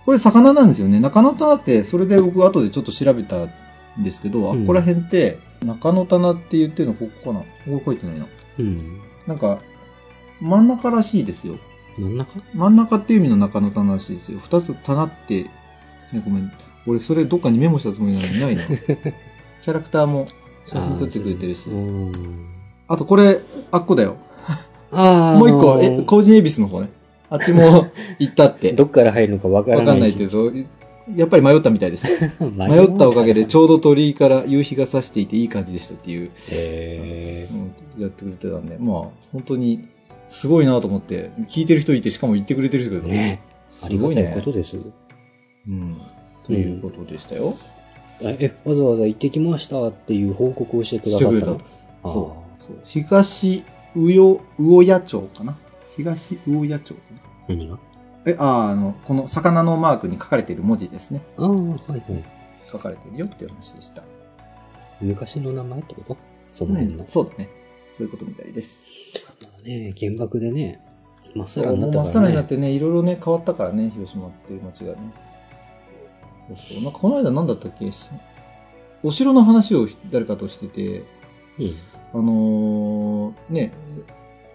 [0.06, 1.00] これ魚なんですよね。
[1.00, 3.50] 中野棚って、それで僕後でちょっと調べたん
[4.00, 7.46] ですけど、あ、うんここら辺って、中野棚って言ってるのここかな？
[7.66, 8.28] ここ書いてないな。
[8.60, 9.00] うん。
[9.26, 9.60] なんか、
[10.42, 11.58] 真ん中らしいですよ。
[11.98, 12.42] 真ん中？
[12.54, 14.40] 真ん中っていう意味の中野棚らしいですよ。
[14.40, 15.50] 二つ棚って、ね、
[16.26, 16.52] ごめん。
[16.86, 18.64] 俺それどっかにメモしたつもりなのにないな。
[19.64, 20.26] キャラクターも
[20.66, 21.70] 写真撮ってくれてるし
[22.94, 24.18] あとこれ、あっこだよ。
[24.92, 26.90] あーもう一個、え、コージン恵比寿の方ね。
[27.30, 27.88] あっちも
[28.20, 28.72] 行ったって。
[28.74, 30.14] どっから入るのかわからわかんない。
[30.14, 30.52] けど、
[31.16, 32.06] やっぱり迷ったみたいです。
[32.40, 38.98] 迷迷ったおかげでちょうど鳥居から夕日が差していていい感じでしたっていう、へうんやってくれてたんで、まあ、
[39.32, 39.88] 本当に
[40.30, 43.42] すごいなと思って、聞いてる人いて、しかも言ってくれてる人がーね
[43.82, 44.42] あすごいねりがたい。
[44.42, 44.78] ことです。
[44.78, 45.98] うん。
[46.46, 47.58] ということでしたよ。
[48.24, 51.48] あえ、わざわざ行ってきましたっていう報告をしてくだしてくれた
[52.04, 52.43] そう。
[52.66, 53.64] そう東
[53.96, 55.58] 魚、魚屋町かな？
[55.96, 57.02] 東魚屋町か
[57.50, 57.56] な？
[57.56, 57.78] 何が？
[58.26, 61.22] え、あー、あの、この魚のマークに書かれている文字ですね。
[61.38, 62.24] ああ、はいはい。
[62.72, 64.02] 書かれているよっていう話でした。
[65.02, 66.18] 昔の名前ってこと？
[66.54, 67.06] その辺の。
[67.10, 67.50] そうだね。
[67.92, 68.86] そういうことみたいです。
[69.42, 70.80] まあね、原爆でね、
[71.36, 72.02] まっさらになったから、ね。
[72.02, 75.00] もうまっさらになってね、いろいろね、変わったからね、広島っていう街がね。
[76.48, 76.84] そうそう。
[76.84, 77.92] なんかこの間何だったっけ？
[77.92, 78.10] し
[79.04, 81.04] お城の話を誰かとしてて、
[81.60, 81.76] うん。
[82.14, 83.74] あのーね、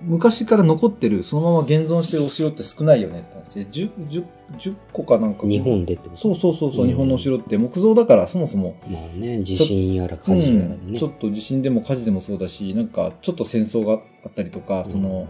[0.01, 3.55] 昔から残ってる、そのまま現存してるお城って少ないよねって話。
[3.55, 4.25] で、10, 10,
[4.59, 5.47] 10個かなんか。
[5.47, 6.21] 日本でってこと？
[6.21, 6.89] そうそうそうそう、うん。
[6.89, 7.59] 日本のお城って。
[7.59, 10.79] 木造だからそもそも、まあね、地震やら火事やらでね。
[10.87, 10.99] うん。
[10.99, 15.27] ちょっと地震でも火事でもそうだし、なんかちょっと戦争があったりとか、その、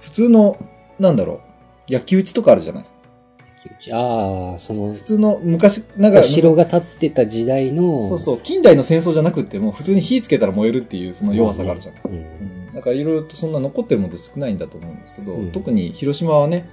[0.00, 0.56] 普通の、
[0.98, 2.84] なんだろう、焼き討ちとかあるじゃない
[3.92, 11.94] ああ、その普、通の昔ながら城が建ってた時代の、そうそう、近代の戦争じゃなくっても、普通に火つけたら燃えるっていうその弱さがあるじゃん。
[12.04, 12.12] うん。
[12.12, 16.68] うんだからいろいろとそんな残ってるものって少ないんだと思うんですけど、うん特に広島はね、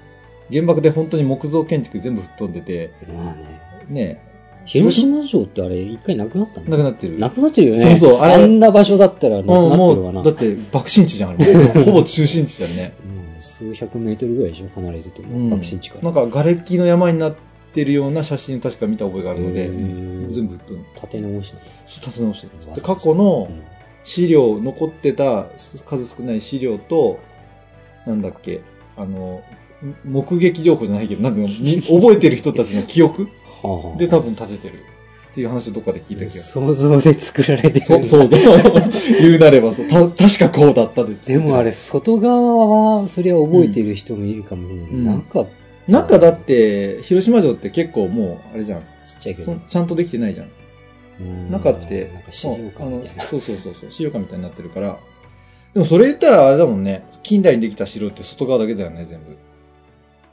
[0.51, 3.61] 原爆で本当に木造建築全部吹っ飛んでて、まあね。
[3.87, 4.31] ね、
[4.65, 7.19] 広島城ってあれ一回なくなったんだなくなってる。
[7.19, 7.81] なくなってるよね。
[7.81, 10.23] そうそうあれあんな場所だったらなくなうんってるわな。
[10.23, 11.83] だって爆心地じゃん、あれ。
[11.83, 12.93] ほぼ中心地じゃんね。
[13.05, 15.49] うん数百メートルぐらいでしょ離れてても、うん。
[15.49, 16.03] 爆心地から。
[16.03, 17.35] なんか瓦礫の山になっ
[17.73, 20.55] てるような写真確か見た覚えがあるので、全部
[20.95, 23.71] 立て直したんだ立て直してるわで過去のうん
[24.03, 25.47] 資料、残ってた
[25.85, 27.19] 数少ない資料と、
[28.05, 28.61] なんだっけ、
[28.97, 29.43] あの、
[30.03, 33.29] 目撃情報じゃないけど、なんかみ 覚えてる人たちの記憶
[33.63, 33.97] はあ。
[33.97, 34.83] で多分立ててる
[35.31, 36.65] っていう話をどっかで聞いた気がする。
[36.65, 37.85] 想像で作られてる。
[37.85, 38.37] そう、そうだ。
[39.19, 39.85] 言うなればそう。
[39.87, 41.13] た、確かこうだったで。
[41.25, 44.89] でもあれ、外側は、それは覚えてる人もいるかもしれない。
[44.91, 45.47] うん中、ち
[45.87, 48.79] なんかだって、広島城って結構もう、あれじゃん。
[48.79, 48.83] っ
[49.21, 49.53] ちゃいけど。
[49.53, 50.49] そちゃんとできてないじゃん。
[51.21, 53.23] うん中って、なんか資料館みたいな。
[53.23, 54.97] あのそうそうそうそう、資料館みたいになってるから。
[55.73, 57.05] でもそれ言ったらあれだもんね。
[57.23, 59.37] 近代にできた城って外側だけだよね、全部。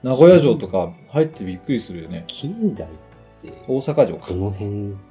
[0.02, 2.24] 名古屋城とか入ってびっくりするよね。
[2.26, 2.88] 近代
[3.66, 4.36] 大阪城かど。
[4.36, 4.70] の辺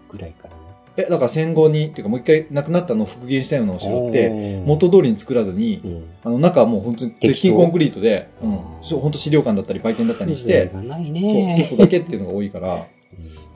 [0.09, 0.53] ぐらいから？
[0.99, 6.09] え、だから戦後に、っていうかもう一回亡くなったのを復元したようなお城って、て元通りに作らずに、うん。
[6.23, 8.57] あの中はもう本当に鉄筋コンクリートで、うん
[8.99, 11.67] 本当資料館だったり売店だったりして、がないそう、ね。
[11.69, 12.85] 外だけっていうのが多いから、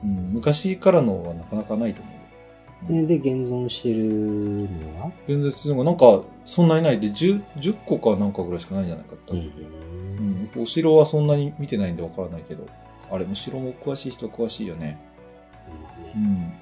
[0.04, 2.12] うんうん、昔からのはなかなかないと思う。
[3.06, 5.12] で、で現存してるのは？
[5.26, 9.32] 全然普通のなんか、そんなにないで、10、10個かなんかぐらいしかないんじゃないかって。
[9.32, 10.62] ううんん。
[10.62, 12.66] お城はそんなに見てないんでわからないけど、
[13.12, 14.98] あれ、お城も詳しい人は詳しいよね。
[16.16, 16.52] うん。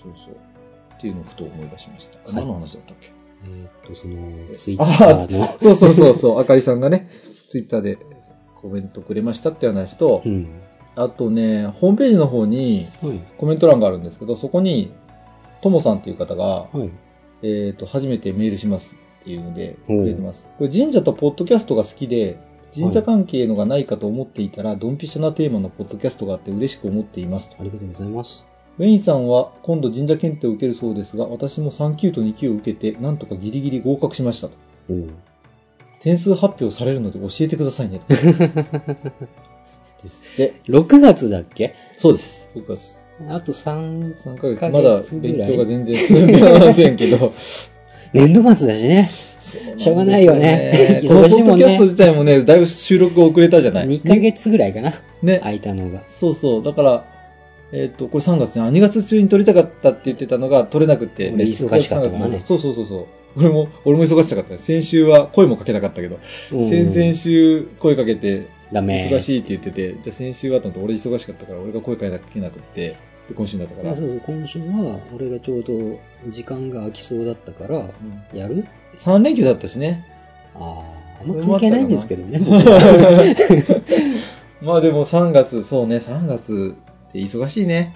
[0.00, 0.34] そうそう。
[0.96, 2.18] っていうのをふと思い出しました。
[2.20, 3.12] あはい何の話だったっけ？
[3.46, 7.08] えーっと、その、ツイッターの、そうそうそうそう、あかりさんがね、
[7.50, 7.98] ツイッターで
[8.62, 10.48] コメントくれましたって話と、うん。
[10.96, 13.20] あとね、ホームページの方にはい。
[13.36, 14.92] コメント欄があるんですけど、そこに、
[15.60, 16.90] ともさんっていう方が、はい。
[17.42, 20.48] えっ、と、初めてメールしますっていうので、くれてます。
[20.56, 22.38] これ神社とポッドキャストが好きで、
[22.74, 27.56] 神社関係のがないかと思っていたら、ドンピシャなテーマのポッドキャストがあって嬉しく思っていますと。
[27.60, 28.46] ありがとうございます。
[28.78, 34.54] ウェインさんは今度神社検定を受けるそうですが、私も3級と2級を受けて、なんとかギリギリ合格しましたと。
[36.00, 38.00] 点数発表されるので教えてくださいね。
[38.08, 38.16] で
[40.10, 40.54] すって。
[40.66, 41.74] 6月だっけ？
[41.96, 42.48] そうです。
[42.54, 42.78] 僕は
[43.28, 44.60] あと3、3ヶ月。
[44.60, 47.32] ヶ月まだ勉強が全然進んでませんけど。
[48.12, 49.08] 年度末だしね。
[49.76, 54.92] しょうがないよねこのポッドキャスト自体もね、だいぶ収録が遅れたじゃない？2ヶ月ぐらいかな。
[55.22, 55.38] ね。
[55.40, 56.02] 空いたのが。
[56.06, 56.62] そうそう。
[56.62, 57.04] だから、
[57.72, 63.06] えっ、と、これ3月ね、あ2月中に撮りたかったって言ってたのが撮れなくて、俺忙しかったからね3月そうそうそうそう。
[63.36, 64.58] 俺も、俺も忙しかった。
[64.58, 66.20] 先週は声もかけなかったけど、
[66.52, 69.08] うん先々週声かけて、ダメ。
[69.10, 72.96] 忙しいって言ってて、じゃあ先週はと思って俺忙しかったから、俺が声かけなくて、
[73.28, 73.90] で、今週になったから。
[73.90, 75.98] あそうそう、今週は俺がちょうど
[76.30, 77.92] 時間が空きそうだったから、うん
[78.38, 78.66] やる
[78.98, 80.06] ？3連休だったしね。
[80.54, 80.82] あ
[81.18, 82.38] あ、あんま関係ないんですけどね。
[84.60, 86.74] まあでも3月、そうね、3月
[87.08, 87.94] って忙しいね。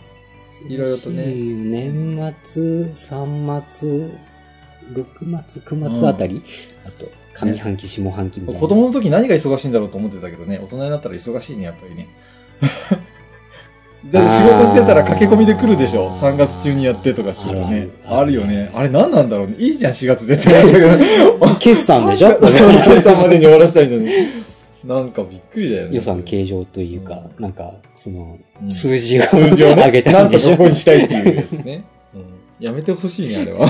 [0.68, 4.08] いろいろとね年末、三末、
[4.92, 6.42] 6月、9月あたり、
[6.84, 8.60] あと、上半期、下半期みたいな。
[8.60, 12.08] 子供の時何が忙しいんだろうと思ってたけどね、大人になったら忙しいね、やっぱりね。
[14.10, 17.88] だって仕事してたら駆け込みで来るでしょあー ?3 月中にやってとかしたらね。
[18.06, 18.70] あるよね。
[18.74, 19.54] あれ何なんだろうね。
[19.58, 20.98] いいじゃん、4月でって思っちゃう
[21.38, 21.54] けど。
[21.60, 22.34] 決算でしょ？
[22.40, 24.08] 決算までに終わらせたいのに。
[24.84, 25.96] なんかびっくりだよね。
[25.96, 30.56] 予算計上というか、なんか、その、うん数字を数字をね、 上げたなんんとでしょ？
[30.56, 31.82] ここにしたいっていうやつね。
[32.60, 33.66] うんやめてほしいね、あれは。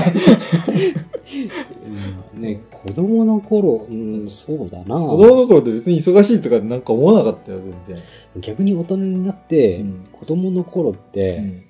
[2.35, 4.95] う んね、子供の頃、うん、そうだな。
[4.99, 8.05] 子供の頃って別に忙しいとかなんか思わなかったよ、全然。
[8.41, 11.68] 逆に大人になって、うん子供の頃って、うん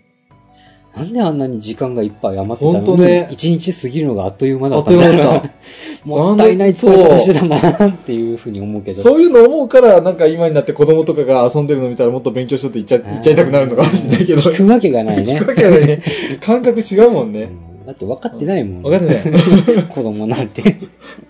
[0.96, 2.96] なんであんなに時間がいっぱい余ってたの？
[2.96, 5.50] に、ね一日過ぎるのがあっという間だったんだあっという間だった。
[6.06, 9.02] もったいない使い方してたなっていうふうに思うけど。
[9.02, 14.42] そういうの思うから、なんか今になって子供とかが遊んでるの見たらもっと勉強しようと言っちゃ言っちゃいたくなるのかもしれないけど。
[14.42, 15.50] 聞くわけがないね聞く。
[15.50, 16.04] わけないね。
[16.42, 17.44] 感覚違うもんね。
[17.44, 18.84] うんだって分かってないもん。
[18.84, 19.84] 分かってない。
[19.90, 20.78] 子供なんて。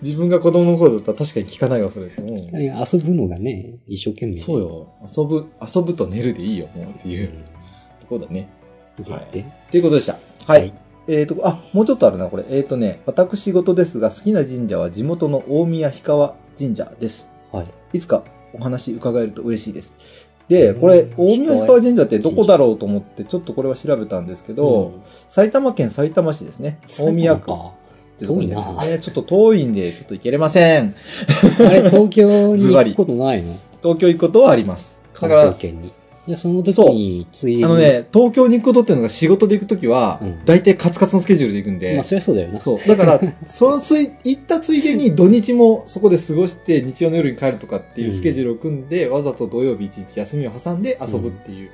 [0.02, 2.06] 自分が子供の頃だったら確かに聞かないわ、それ。
[2.06, 4.36] うん遊ぶのがね、一生懸命。
[4.36, 4.86] そうよ。
[5.16, 7.12] 遊ぶ、遊ぶと寝るでいいよ、もうってうん。
[7.12, 7.28] いう
[8.00, 8.50] ところだね。
[8.98, 10.18] ではいでっていうことでした。
[10.46, 10.72] はい。
[11.08, 12.44] えっ、と、あ、もうちょっとあるな、これ。
[12.50, 17.28] えっ、とね、私事ですが、好きな神社は地元の大宮氷川神社です。
[17.52, 17.66] はい。
[17.94, 18.22] いつか
[18.52, 19.94] お話伺えると嬉しいです。
[20.48, 24.92] で、これ、大宮氷川神社ってどこだろうと思って、ちょっとこれは調べたんですけど、
[25.30, 26.78] 埼玉県埼玉市ですね。
[26.98, 27.72] 大宮区っか。
[28.20, 28.98] てところにありますね。
[28.98, 30.94] ちょっと遠いんで、ちょっと行けれません。
[31.58, 33.56] あれ、東京に行くことないの？
[33.82, 35.00] 東京行くことはあります。
[35.14, 35.92] だ関から東、圏に。
[36.26, 37.64] じゃあその時に、つい。
[37.64, 42.60] あの、ね、東京に行くことっていうのが仕事で行くときはうん、大体カツカツのスケジュールで行くんで、まあ、そりゃそうだよな。
[42.60, 42.78] そう。
[42.86, 51.70] だから、そのつい、行ったついでに土日もそこで過ごして日曜の夜に帰るとかっていうスケジュールを組んで、わざと土曜日一日休みを挟んで遊ぶっていう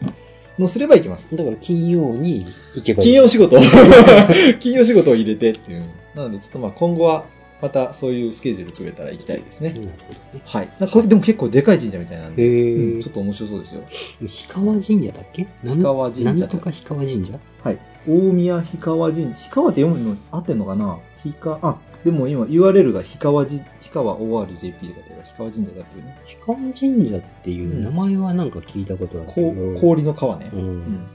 [0.59, 1.35] のをすればいけます。
[1.35, 3.11] だから金曜に行けばいい。
[3.11, 3.59] 金曜仕事
[4.61, 5.83] 金曜仕事を入れてっていう。
[6.15, 7.25] なので、ちょっとまあ今後は、
[7.67, 9.71] またそういうスケジュール組めたら行きたいですね。
[9.71, 10.69] なるほどねはい。
[10.79, 13.83] なんかこれでも結構でかい神社みたいなんへで、うんえちょっと面白そうですよ。
[14.21, 15.47] 氷川神社だっけ？
[15.65, 17.39] 氷川神社なんとか氷川神社？
[17.65, 17.79] はい。
[18.09, 19.31] 大宮氷川神社。
[19.31, 20.99] 氷川って読むの合ってんのかな？
[21.25, 26.19] 氷川、あ、でも今 URL が氷川じ、氷川 ORJP で書いてあるから氷川神社だっていうね。
[26.47, 30.49] 氷川神社っていう名前はなんか聞いたことある氷の川ね。
[30.53, 30.57] う。
[30.57, 31.07] うんん。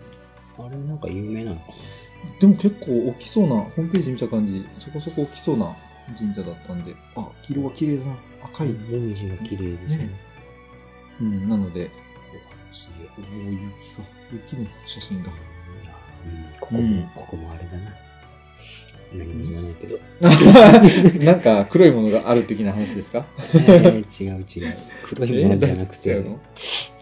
[0.59, 1.61] あれなんか有名なのか
[2.39, 5.75] でも結構大きそうな、ホームページ見た感じ、そこそこ大きそうな
[6.17, 8.15] 神社だったんで、あ、黄色が綺麗だな。
[8.43, 8.67] 赤い。
[8.67, 10.09] なもみじが綺麗ですねね。
[11.21, 11.89] うん、なので、
[12.71, 13.07] すげえ。
[13.17, 15.29] おお、雪が、雪の写真が。
[15.29, 17.91] うん、ここも、うんここもあれだな。
[19.13, 19.99] 何も言わないけど。
[21.25, 23.25] なんか黒いものがある的な話ですか？
[23.53, 24.75] えー違う違う。
[25.03, 26.23] 黒いものじゃなくて、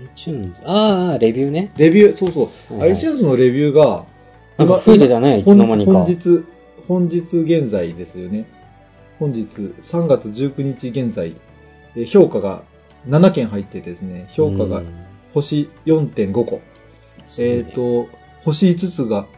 [0.00, 0.62] iTunes？
[0.66, 1.72] ああ、レビューね。
[1.78, 2.74] レビュー、そうそう。
[2.74, 4.04] はいはい iTunes のレビューが、
[4.58, 5.92] なんか増えてたね、いつの間にか。
[5.92, 6.44] 本日、
[6.86, 8.44] 本日現在ですよね。
[9.22, 9.46] 本日、
[9.82, 11.36] 3月19日現在、
[11.94, 12.64] えー評価が
[13.08, 14.86] 7件入っててですね、評価がうん
[15.32, 16.60] 星4.5個。
[17.38, 18.08] えっ、と、
[18.42, 19.28] 星5つが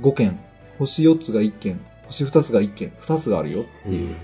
[0.00, 0.38] 5件、
[0.78, 4.14] 星4つが1件、星2つが1件、2つがあるよっていう。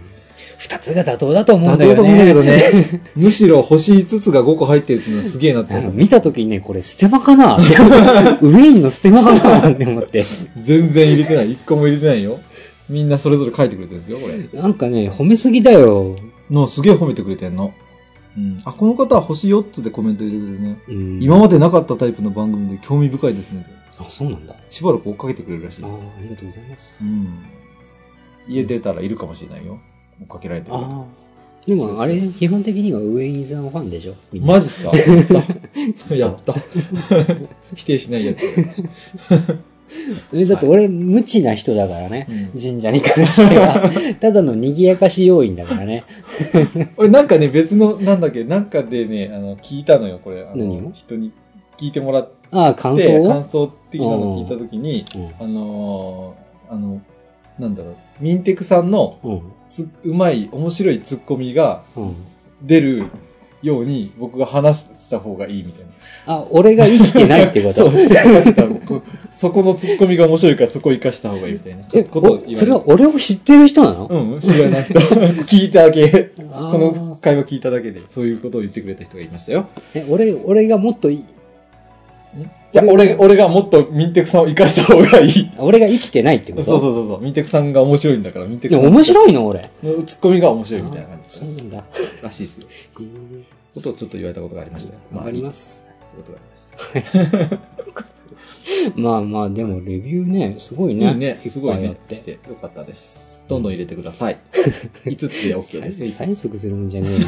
[0.57, 1.97] 二つが妥当だと思うだんだよね。
[1.97, 2.63] と思うんだけどね。
[3.17, 5.75] むしろ星5つが5個入ってるっていうのはすげえなって。
[5.93, 10.25] 見たときにね、これステマかな ウェインのステマかなって思って。
[10.61, 11.49] 全然入れてない。
[11.51, 12.39] 1個も入れてないよ。
[12.89, 14.61] みんなそれぞれ書いてくれてるんですよ、これ。
[14.61, 16.17] なんかね、褒めすぎだよ。
[16.51, 17.75] の、すげえ褒めてくれてんの。
[18.37, 18.63] うん。
[18.65, 20.79] あ、この方は星4つでコメント入れてくれるね。
[20.89, 23.67] うん今までなかったタイプの番組で興味深いですね。
[23.99, 24.55] あ、そうなんだ。
[24.71, 25.89] しばらく追っかけてくれるらしいあ。
[25.89, 27.05] あ、ありがとうございますう。
[27.05, 27.29] ん。
[28.49, 29.79] 家出たらいるかもしれないよ。
[30.23, 30.75] 追っかけられてる。
[30.77, 31.05] ああ。
[31.67, 34.15] でも、あれ、基本的にはウェインさんファンでしょ？
[34.41, 34.97] マジっすか？
[34.97, 35.27] やっ
[36.09, 36.15] た。
[36.17, 36.55] やった。
[37.75, 38.39] 否定しないやつ。
[40.33, 42.27] え だって俺、無知な人だからね。
[42.55, 43.91] うん神社に関しては。
[44.21, 46.05] ただの賑やかし要員だからね。
[46.97, 50.43] 俺なんかね、別の、なんだっけ、なんかでね、あの、聞いたのよ、これ。
[50.43, 50.93] あの何を？
[50.95, 51.33] 人に
[51.79, 53.29] 聞いてもらって、ああ、感想を？
[53.29, 57.01] 感想的なの聞いたときに、うんあのーあの、
[57.59, 59.41] なんだろう、ミンテクさんのうん。
[59.71, 62.15] つうまい、面白いツッコミがうん。
[62.63, 63.05] 出る
[63.63, 65.89] ように僕が話した方がいいみたいな。
[66.27, 74.07] あ、俺が生きてないってこ そう、と話せた方がそこのツッコミが面白いからそこ活かした方がいいみたいなえ、ことを言われおそれは俺を知ってる人なの？
[74.07, 74.95] うん、知らない人。
[75.47, 76.31] 聞いただけ。
[76.37, 79.67] この会話聞いただけで、そういうことを言ってくれた人がいましたよ。
[79.95, 81.23] え、俺、俺がもっとい、
[82.45, 85.51] いや、俺、俺がもっとミンテクさんを活かした方がいい。
[85.59, 86.65] 俺が生きてないってこと？
[86.65, 87.21] そうそうそうそう。
[87.23, 89.71] ミンテクさんが面白いんだから、ミンテクさんでも面白いの俺。
[89.83, 91.85] のツッコミが面白いみたいな感じそうなんだ。
[92.23, 92.67] らしいですよ。
[93.75, 95.01] ことをちょっと言われたことがありましたよ。
[95.15, 95.87] わかります。
[96.11, 99.01] そういうことがありました。
[99.01, 101.11] まあまあ、でもレビューね、すごいね。
[101.11, 101.41] いいね。
[101.49, 101.95] すごいねっ。
[101.95, 102.23] て。
[102.25, 103.45] でよかったです。
[103.49, 104.39] どんどん入れてください。
[105.07, 105.83] 5つで OK ですよ。
[106.27, 107.19] 催促するもんじゃねえよ。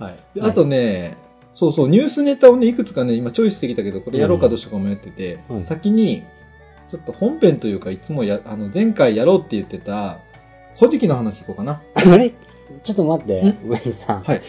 [0.00, 1.16] はいあとね、
[1.54, 6.24] そうそう、ニュースネタをね、いくつかね、今チョイスしてきたけど、これやろうかどうしようか迷ってて、うんはい先に、
[6.88, 10.18] ちょっと本編というか、いつもや、あの、前回やろうって言ってた、
[10.78, 11.80] 古事記の話いこうかな。
[11.94, 12.30] あれ？
[12.82, 14.22] ちょっと待ってん、ウェイさん。
[14.22, 14.42] はい。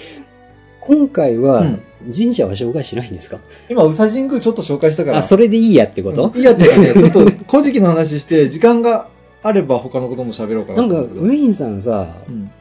[0.82, 1.82] 今回はうん、
[2.16, 3.40] 神社は紹介しないんですか？
[3.70, 5.20] 今、宇佐神宮ちょっと紹介したから。
[5.20, 6.32] あ、それでいいやってこと？
[6.34, 9.08] うんいいやってね、 ちょっと、古事記の話して、時間が
[9.44, 12.52] あれば他のことも喋ろうかななんか、ウェインさんさ、うん。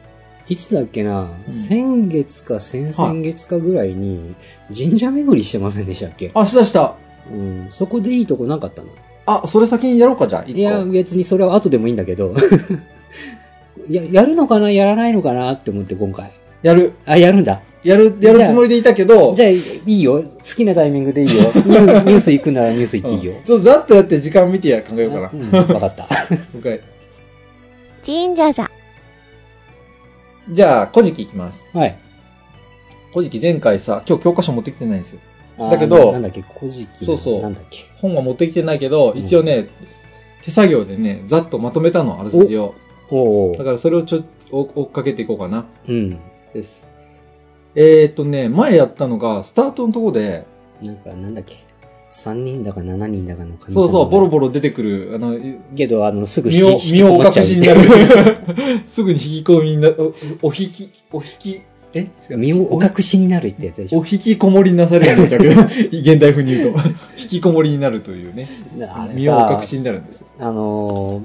[0.47, 4.35] いつだっけな、うん先月か先々月かぐらいに、
[4.75, 6.31] 神社巡りしてませんでしたっけ？
[6.33, 6.95] あ、したした。
[7.31, 8.89] うん、そこでいいとこなかったの
[9.25, 10.59] あ、それ先にやろうか、じゃあ、一個。
[10.59, 12.35] いや、別にそれは後でもいいんだけど。
[13.89, 14.69] や、やるのかな？
[14.71, 15.51] やらないのかな？
[15.53, 16.31] って思って今回。
[16.61, 16.93] やる。
[17.05, 17.61] あ、やるんだ。
[17.83, 20.23] やる、やるつもりでいたけど、じゃあ、いいよ。
[20.23, 21.43] 好きなタイミングでいいよ。
[21.43, 23.43] ニュース ニュース行くならニュース行っていいようん。
[23.43, 25.31] ちょっとざっとやって時間見てや考えようかな。
[25.33, 26.03] うん、わかった。
[26.33, 26.81] もう一回。
[28.05, 28.71] 神社じゃ。
[30.49, 31.65] じゃあ、古事記いきます。
[31.73, 31.97] はい。
[33.11, 35.19] 古事記前回さ、今日教科書持ってきてないんですよ。
[35.57, 37.05] あーだけどななんだっけ、古事記。
[37.05, 37.85] そうそうなんだっけ？
[38.01, 39.69] 本は持ってきてないけど、うん一応ね、
[40.43, 42.75] 手作業でね、ざっとまとめたの、あらすじを。
[43.09, 43.63] おおだ。
[43.63, 45.65] からそれをちょ、追追っかけていこうかな。
[45.87, 46.19] うん。
[46.53, 46.85] です。
[47.73, 50.45] えーっとね、前やったのが、スタートのとこで、
[50.83, 51.64] なんか、なんだっけ？
[52.15, 55.37] 3人だか7人だかの神様そうそう、ボロボボロ出てくる、あの、
[55.75, 57.81] けど、あの、すぐ身を、引き身をお隠しになる。
[58.87, 61.61] すぐに引き込みになる、お、お引き、お引き、
[61.93, 62.07] え？
[62.29, 63.99] 身をお隠しになるってやつでしょ。
[63.99, 66.79] お引きこもりになされるんだけど、 現代風に言うと、
[67.17, 68.49] 引きこもりになるというね、
[69.13, 70.27] 身をお隠さ、しになるんですよ。
[70.39, 71.21] あの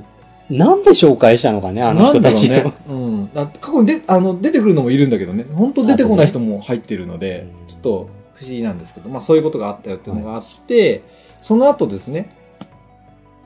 [0.51, 2.55] ー、なんで紹介したのかね、あの人たちの。
[2.55, 2.73] ね。
[2.89, 3.31] うん。
[3.33, 5.45] だ過去にで、あの、出てくるのもいるんだけどね。
[5.55, 8.09] 本当出てこない人も入ってるのでうん、ちょっと
[8.41, 11.03] 不思議なんですけど、まあそういうことがあったよっていうのがあって、
[11.43, 12.35] その後ですね、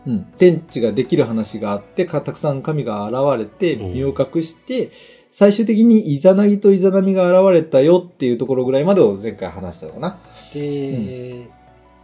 [0.06, 0.24] うん。
[0.38, 4.92] 天地ができる話があって、かたくさん神が現れて、うん身を隠して、
[5.32, 10.18] 最終的にイザナギとイザナミが現れたよっていうところぐらいまでを前回話したのかな。
[10.52, 11.50] で、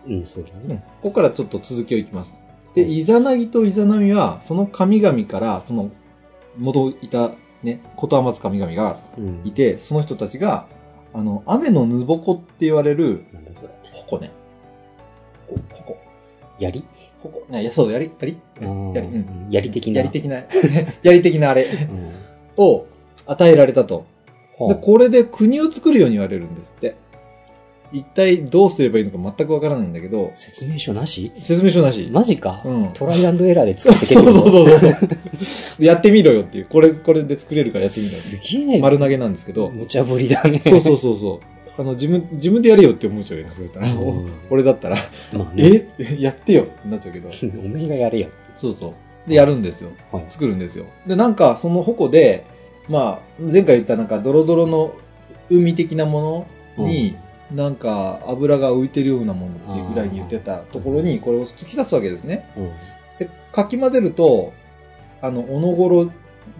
[0.08, 0.68] うん、そうだうん。
[0.68, 0.82] ね。
[1.02, 2.34] ここからちょっと続きをいきます。
[2.74, 5.90] で、うんイザナギとイザナミは、その神々から、その、
[6.58, 7.30] 元いた、
[7.62, 9.42] ね、ことあまつ神々がうん。
[9.44, 10.66] いて、その人たちが、
[11.12, 13.68] あの、雨のぬぼこって言われる、なんだそれ。
[13.92, 14.30] 矛ね。
[15.72, 15.96] 矛。
[16.58, 16.84] 槍？
[17.22, 17.42] 矛。
[17.48, 19.46] ね、いや、そう、やり、やりあーやり、うん。
[19.50, 19.98] 槍的な。
[19.98, 20.36] やり的な、
[21.02, 22.86] やり的なあれうんを、
[23.26, 24.06] 与えられたと。
[24.58, 26.96] はで、これで国を作るように言われるんですって。
[27.92, 31.32] 一体どうすればいいのか全くわからないんだけど、説明書なし？
[31.40, 32.08] 説明書なし。
[32.10, 34.50] マジか、うんトライアンドエラーで作ってそうそうう。
[34.50, 34.90] そうそう。
[35.84, 36.66] やってみろよっていう。
[36.66, 38.80] これ、これで作れるからやってみろすげえ。
[38.80, 39.68] 丸投げなんですけど。
[39.70, 40.62] 無茶ぶりだね。
[40.64, 41.40] そうそうそうそ
[41.76, 41.80] う。
[41.80, 43.92] あの、自分、自分でやれよって思っちゃうよね、それだったら。
[43.92, 44.96] うん俺だったら、
[45.32, 45.86] まあね。
[45.98, 46.16] え？
[46.20, 47.28] やってよってなっちゃうけど。
[47.64, 48.28] おめえがやれよ。
[48.56, 48.88] そうそ
[49.26, 49.28] う。
[49.28, 49.90] で、やるんですよ。
[50.12, 50.24] はい。
[50.30, 50.84] 作るんですよ。
[51.06, 52.44] で、なんか、その矛で、
[52.88, 54.94] まあ、前回言ったなんか、ドロドロの
[55.50, 56.46] 海的なも
[56.78, 57.14] のに、
[57.52, 62.48] なんか、油が浮いてるようなものっていうぐらいに言ってたところに、これを突き刺すわけですね。
[62.56, 62.70] うん。
[63.18, 64.52] で、かき混ぜると、
[65.20, 66.10] あの、小野頃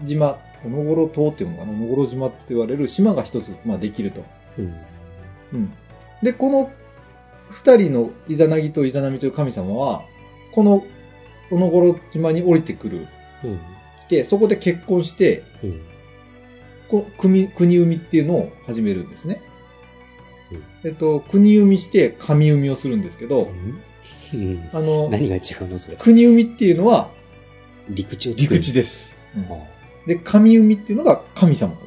[0.03, 4.23] 島、小野頃島っていうのかな、小野頃島って言われる島が一つ、まあ、できると。
[4.57, 4.75] うん。
[5.53, 5.73] うん。
[6.21, 6.71] で、この
[7.49, 10.03] 二人のイザナギとイザナミという神様は、
[10.51, 10.83] この
[11.49, 13.07] 小野頃島に降りてくる。
[13.43, 13.59] うん。
[14.09, 15.81] で、そこで結婚して、うん。
[16.89, 19.41] こ国、国生みっていうのを始めるんですね。
[20.51, 23.51] うんえっと、国生みして神生みをするんですけど、
[24.33, 24.69] うん。
[24.73, 25.97] あの、何が違うのそれ？
[25.97, 27.09] 国生みっていうのは
[27.89, 29.11] 陸地を陸地です。
[29.35, 31.85] あで、神生みっていうのが神様です。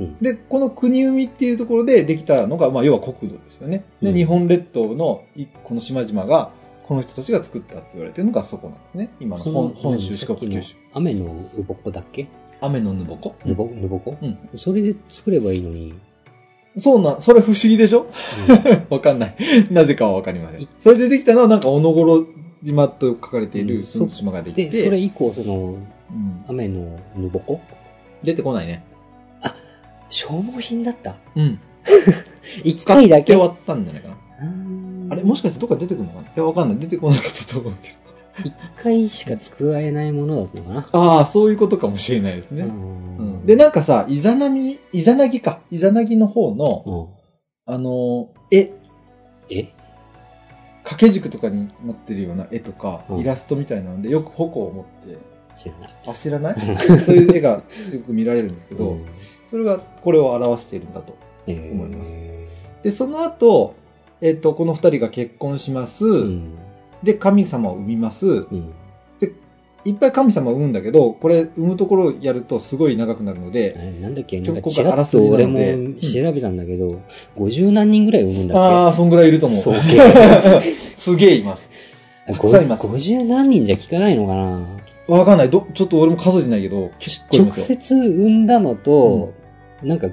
[0.00, 3.84] うんで、この国生みっていうところでできたのが、まあ、要は国土ですよね。
[4.02, 6.50] で、うん日本列島のいこの島々が、
[6.84, 9.10] この人たちが作ったって言われてるのがそこなんですね。
[9.18, 10.74] 今のそ本本州、何四国、九州。
[10.92, 12.28] 雨のうぼこだっけ？
[12.60, 13.34] 雨のぬぼこ？
[13.44, 14.16] ぬぼ、ぬぼこ？
[14.20, 14.38] うん。
[14.54, 15.94] それで作ればいいのに。
[16.78, 18.06] そうなん、それ不思議でしょ？
[18.90, 19.36] わかんない。
[19.70, 20.68] なぜかはわかりません。
[20.80, 22.26] それでできたのはなんか、小野頃
[22.62, 27.60] 島と書かれているうんその島ができで、て、それ以降、その、うん雨のぬぼこ？
[28.22, 28.84] 出てこないね。
[30.08, 31.16] 消耗品だった？
[31.34, 31.58] うん。
[32.62, 33.24] 一回だけ？
[33.24, 34.14] て終わったんじゃないかな。
[34.14, 34.18] あ
[35.12, 35.22] あれ？
[35.24, 36.28] もしかしてどっか出てくるのかな？
[36.28, 36.78] いや、わかんない。
[36.78, 37.96] 出てこなかったと思うけど。
[38.44, 42.62] 一回しか使えないものだったのかな ああ、そういうことかもしれないですね。
[42.62, 45.60] ううんんで、なんかさ、イザナミ、イザナギか。
[45.70, 47.10] イザナギの方の、
[47.66, 47.74] うん。
[47.74, 48.70] あのー、絵、
[49.50, 49.62] え？
[50.84, 55.18] 掛け軸とかになってるような絵とか、うんイラストみたいなので、よく矛を持って、
[55.56, 55.94] 知らない。
[56.06, 56.56] あ、知らない？
[57.04, 57.62] そういう絵がよ
[58.06, 59.04] く見られるんですけど、うん
[59.46, 61.14] それがこれを表しているんだと。
[61.46, 62.16] えー思います
[62.82, 63.74] で、その後、
[64.20, 66.04] えっ、と、この二人が結婚します。
[66.04, 66.54] うん。
[67.02, 68.26] で、神様を産みます。
[68.26, 68.72] うん。
[69.84, 74.42] いっぱい神様を産むんだけど、これ産むところをやるとすごい長くなるので、なんだっけ？
[74.42, 75.60] ちょなんかちらっと俺も
[76.00, 77.00] 調べたんだけど、
[77.38, 79.58] 50何人ぐらい産むんだっああ、そんぐらいいると思う。
[80.96, 81.70] すげえいます。
[82.26, 84.66] けたくさんいます50何人じゃ効かないのかな？
[85.18, 85.50] わかんない。
[85.50, 87.48] ど、ちょっと俺も数えてないけど、結直。
[87.52, 89.34] 接産んだのと、
[89.84, 90.08] なんか、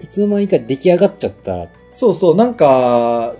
[0.00, 3.34] いつの間にか出来上がっちゃった、そうそう、なんか、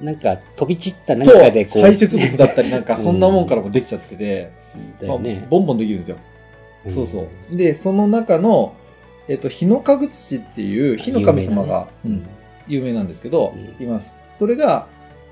[0.00, 5.46] なんか飛び散った何そう、かでこう、排泄物だったり なんか、うんそんなもんからもできちゃってて、まあだよね。
[5.50, 6.16] ボンボンできるんですよ。
[6.86, 7.56] んそうそう。
[7.56, 8.74] で、その中の、
[9.28, 14.12] えっと、日の神土っていう火の神様が、有名だねうん有名なんですけど、うんいます。
[14.38, 14.86] それが、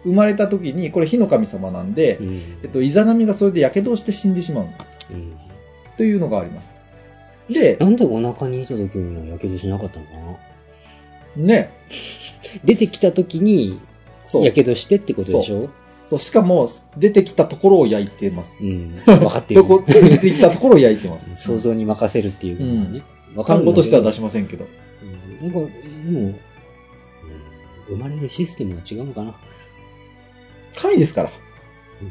[0.04, 2.42] 生まれた時に、これ火の神様なんで、うん。
[2.62, 4.66] えっと、イザナミがそれで火傷をして死んでしまう
[5.12, 5.36] うん
[5.96, 6.70] というのがあります。
[7.50, 10.12] で、なんでお腹にいた時には火傷しなかったのか
[11.36, 11.44] な？
[11.44, 11.70] ね、
[12.64, 13.80] 出てきた時に、
[14.30, 14.44] そう。
[14.44, 15.68] 火傷してってことでしょ？
[16.08, 18.56] そう、しかも、出てきたところを焼いてます。
[18.60, 18.96] うん。
[19.06, 19.66] 分かってるど。
[19.80, 21.28] こ、出てきたところを焼いてます。
[21.36, 23.02] 想像に任せるっていうのはね。
[23.34, 24.66] わかんだけとしては出しませんけど。
[25.42, 26.36] うんなんか、もう、うん
[27.88, 29.34] 生まれるシステムが違うのかな？
[30.76, 31.30] 神ですから。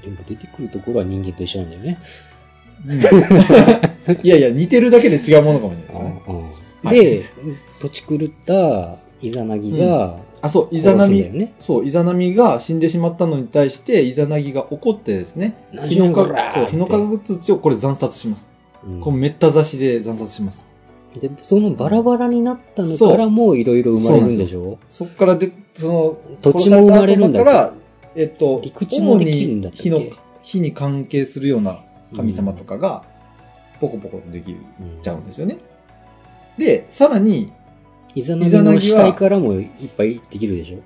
[0.04, 1.98] でも出てくるところは人間と一緒なんだよね。
[4.24, 5.94] いやいや、似てるだけで違うものかもしれ
[6.84, 7.26] ないで、
[7.82, 11.54] 土地狂ったイザナギが、あ、そう、イザナミ、ね。
[11.60, 18.48] そう、イザナミが死んでしまったのに対して、イザナギが怒ってですね、何しろヒノカこらーそう、ヒノカグ土をこれ惨殺します。
[18.88, 20.64] うんこのめった刺しで惨殺します。
[21.20, 24.78] で、そのバラバラになったのからもいろいろ生まれるんでしょ？
[24.90, 27.74] そっからで、その、土地も生まれるんだから、
[28.16, 30.02] えっと、陸地もできるんだっ火の、
[30.44, 31.80] 火に関係するような
[32.16, 33.04] 神様とかが、
[33.82, 35.58] ポコポコできる、うんちゃうんですよね。
[36.58, 37.52] で、さらに、
[38.16, 40.80] イザナギの死体からもいっぱいできるでしょ？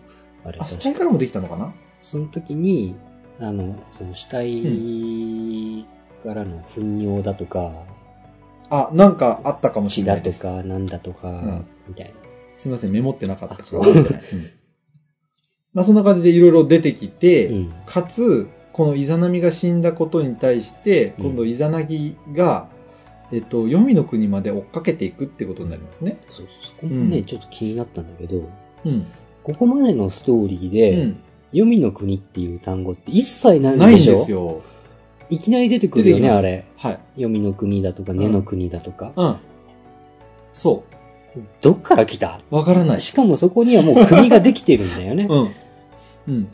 [0.46, 1.74] あれあ、死体からもできたのかな？
[2.02, 2.96] その時に、
[3.40, 5.86] あの、その死体
[6.24, 7.72] からの糞尿だとか、
[8.70, 10.44] あ、なんかあったかもし血れないです。
[10.44, 11.66] だとか、なんだとか、ん。
[11.88, 12.14] みたいな。
[12.58, 13.82] すみません、メモってなかったあそう。
[13.82, 14.06] うん。
[15.74, 17.74] まあそんな感じでいろいろ出てきて、うん。
[17.86, 21.26] かつ、このイザナミが死んだことに対して、うん。
[21.28, 22.68] 今度イザナギが、
[23.34, 26.20] えっと、黄泉の国まで追っかけていくってことになりますね。
[26.30, 28.48] そうそこもね、うんちょっと気になったんだけど、
[28.86, 29.08] うん。
[29.42, 31.14] ここまでのストーリーうで、ん。
[31.52, 34.62] 黄泉の国っていう単語って一切ないんないんでしょですよ。
[35.30, 36.66] いきなり出てくるよね、あれ。
[36.78, 37.00] はい。
[37.16, 39.14] 黄泉の国だとか、ん根の国だとか。
[39.16, 39.36] うん。
[40.54, 40.84] そ
[41.62, 42.40] どっから来た？
[42.52, 42.56] う。
[42.56, 43.02] わからない。
[43.02, 45.28] しかもそこにはもう国ができてるんだよね。
[45.30, 45.52] うん。
[46.28, 46.48] うん。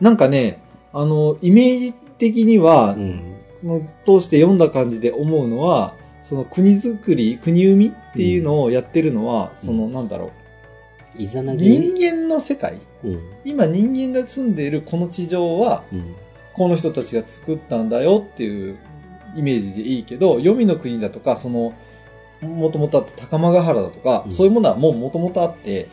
[0.00, 0.60] なんかね、
[0.92, 3.20] あの、イメージ的にはう、ん。
[3.62, 5.94] の通して読んだ感じで思うのは、
[6.28, 10.32] その国づくり、国生みっていうのをやってるのは、その、なんだろ
[11.16, 11.56] イザナう。
[11.56, 11.78] ギ？
[11.78, 13.20] 人間の世界うん。
[13.44, 16.16] 今人間が住んでいるこの地上は、うん。
[16.52, 18.76] この人たちが作ったんだよっていう
[19.36, 21.74] イメージでいいけど、黄泉の国だとか、その、
[22.40, 25.86] もともとあった高間ヶ原だとか、うんそういうものはもうもともとあって、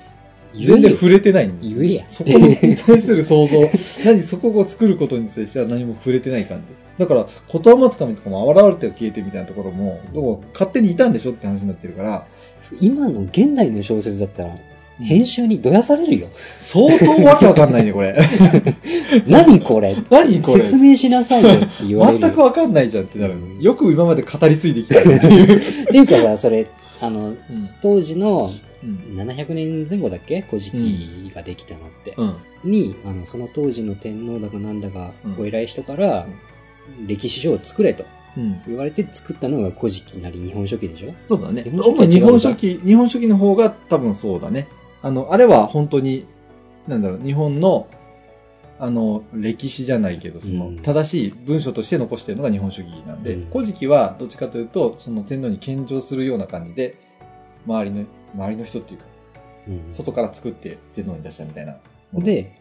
[0.56, 2.06] 全然触れてないんです言えや。
[2.10, 3.60] そこに対する想像、
[4.06, 6.64] 何、そこを作ることに対しては何も触れてない感じ。
[7.00, 12.26] だから、言葉つかみとかも現れては消えてみたいなところも、どこ勝手にいたんでしょって話になってるから、
[12.80, 14.56] 今の現代の小説だったら、
[15.02, 16.28] 編集にどやされるよ。
[16.60, 18.16] 相当わけわかんないね、これ。
[19.28, 19.96] 何これ？
[20.10, 20.64] 何これ？
[20.66, 22.28] 説明しなさいよって言われるよ。
[22.28, 23.62] 全くわかんないじゃんってなるうん。
[23.62, 25.58] よく今まで語り継いできたねっていう。
[25.58, 26.68] っていうかさ、それ、
[27.02, 27.36] あの、うん。
[27.82, 28.52] 当時の
[28.84, 29.18] うん。
[29.20, 30.42] 700年前後だっけ？
[30.42, 32.14] 古事記ができたのって。
[32.18, 32.36] うん。
[32.72, 36.28] に、あの、その当時の天皇だかなんだかうん、お偉い人から、
[37.08, 38.06] 歴史書を作れと
[38.36, 38.62] うん。
[38.68, 41.14] 言われて作ったのが古事記なり日本書紀でしょ？
[41.26, 41.64] そうだね。
[41.64, 44.68] 日本書紀は主に日本書紀、日本書紀の方が多分そうだね。
[45.02, 46.26] あの、あれは本当に、
[46.88, 47.88] なんだろう、日本の、
[48.80, 56.96] あの、歴史じゃないけど、その、うん正しい文書として残してるのが日本書紀なんで、うん古事記はどっちかというと、その天皇に献上するような感じで、
[57.66, 59.06] 周りの、周りの人っていうか、
[59.68, 61.78] うん外から作って天皇に出したみたいな。
[62.14, 62.52] で、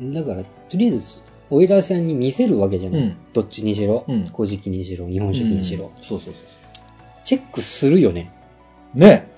[0.00, 3.00] だから、とりあえず、お偉いさんに見せるわけじゃない。
[3.00, 6.50] うんどっちにしろ、うん古事記にしろ、日本書紀にしろ、うんそうそうそ
[7.22, 8.32] チェックするよね。
[8.96, 8.98] う。
[9.00, 9.28] ね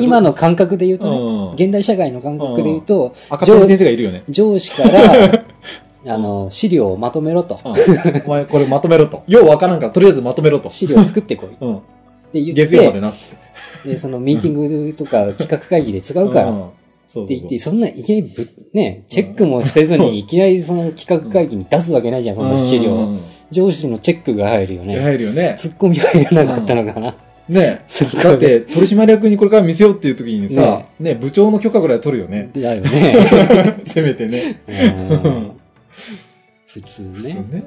[0.00, 1.20] 今の感覚で言うとね、う
[1.52, 1.52] ん。
[1.54, 4.24] 現代社会の感覚で言うと、赤ペン先生がいるよね。
[4.28, 5.44] 上司から、
[6.14, 7.60] あの、資料をまとめろと。
[7.64, 7.72] うん
[8.26, 9.22] お前これまとめろと。
[9.26, 10.68] ようわからんから、とりあえずまとめろと。
[10.68, 11.48] 資料を作ってこい。
[11.48, 11.80] ってうん。
[12.34, 13.41] 言って、月曜までなっつって。
[13.84, 16.70] で、そのミーティングとか企画会議で使うから、んっ
[17.26, 22.94] て言って、そんないきなりぶ、ね、チェックもせずにいきなりその企画会議に出すわけないじゃん、そんな資料。
[22.94, 23.22] うん
[23.52, 24.98] 上司のチェックが入るよね。
[24.98, 25.54] 入るよね。
[25.58, 27.14] ツッコミは入らなかったのかな。
[27.48, 27.84] ね
[28.22, 32.50] だって、取締役にこれから見せようっていう時にさ、ね部長の許可ぐらい取るよね。
[32.56, 33.16] だよね。
[33.84, 34.62] せめてね。
[34.66, 34.72] う
[35.28, 35.50] ん
[36.66, 37.16] 普通ね。
[37.18, 37.64] そうね。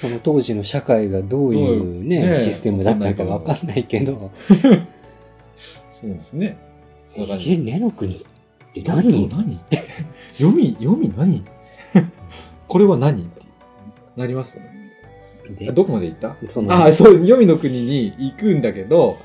[0.00, 4.54] その当時の社会がどういうね、ねシステムだったのかわかんないけど、そ
[6.06, 6.56] うですね。
[7.16, 7.58] え、じ。
[7.58, 8.18] 根の国っ
[8.72, 9.28] て何？
[9.28, 9.28] 何？
[9.28, 9.60] 何
[10.38, 11.42] 読み、読み何？
[12.68, 13.22] これは何？
[13.22, 13.42] って
[14.16, 14.70] なりますよね。
[15.58, 16.36] でどこまで行った？
[16.48, 19.18] そのああ、そう、読みの国に行くんだけど、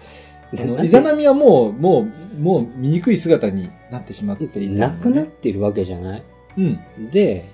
[0.82, 6.24] イザナミはもう、もう、もう醜い姿になってしまっていなくなってるわけじゃない？
[6.58, 6.80] うん。
[7.12, 7.46] で、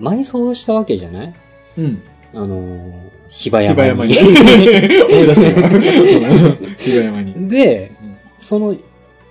[0.00, 1.34] 埋葬したわけじゃない？
[1.76, 2.02] うん。
[2.34, 2.92] あのー、
[3.28, 3.76] 比婆比山に。
[3.76, 4.14] 婆山に。
[5.02, 5.68] 思い出した今。
[6.78, 7.48] 比婆山に。
[7.48, 8.76] でうん、その、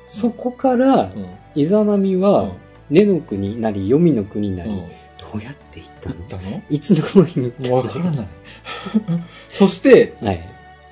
[0.07, 1.11] そこから、
[1.55, 2.53] イザナミは、
[2.89, 4.77] 根の国なり、黄泉の国なり、うん。
[4.77, 6.15] どうやって行ったの？
[6.15, 6.63] 行ったの？
[6.69, 7.75] いつの間に行ったの？
[7.75, 8.27] わからない。
[9.47, 10.41] そして、はい。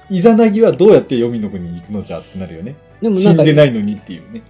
[0.09, 2.75] イザナギはどうやって黄泉の国に行くのじゃってなるよね。
[2.99, 4.41] 死でもなんか、んでないのにっていうね。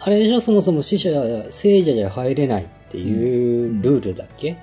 [0.00, 1.10] あれでしょ、そもそも死者、
[1.50, 4.56] 聖者じゃ入れないっていうルールだっけ、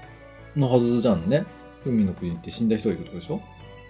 [0.55, 1.43] のはずじゃんね。
[1.85, 3.41] 海の国って死んだ人が行くってことでしょ？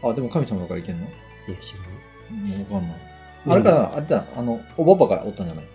[0.09, 1.05] あ、でも神様だから行けんの？
[1.05, 1.09] い
[1.51, 2.57] や、知らない。
[2.59, 2.97] もうわかんない。
[3.45, 3.95] あれかな？
[3.95, 5.65] あれだなあの、おばばがおったんじゃない？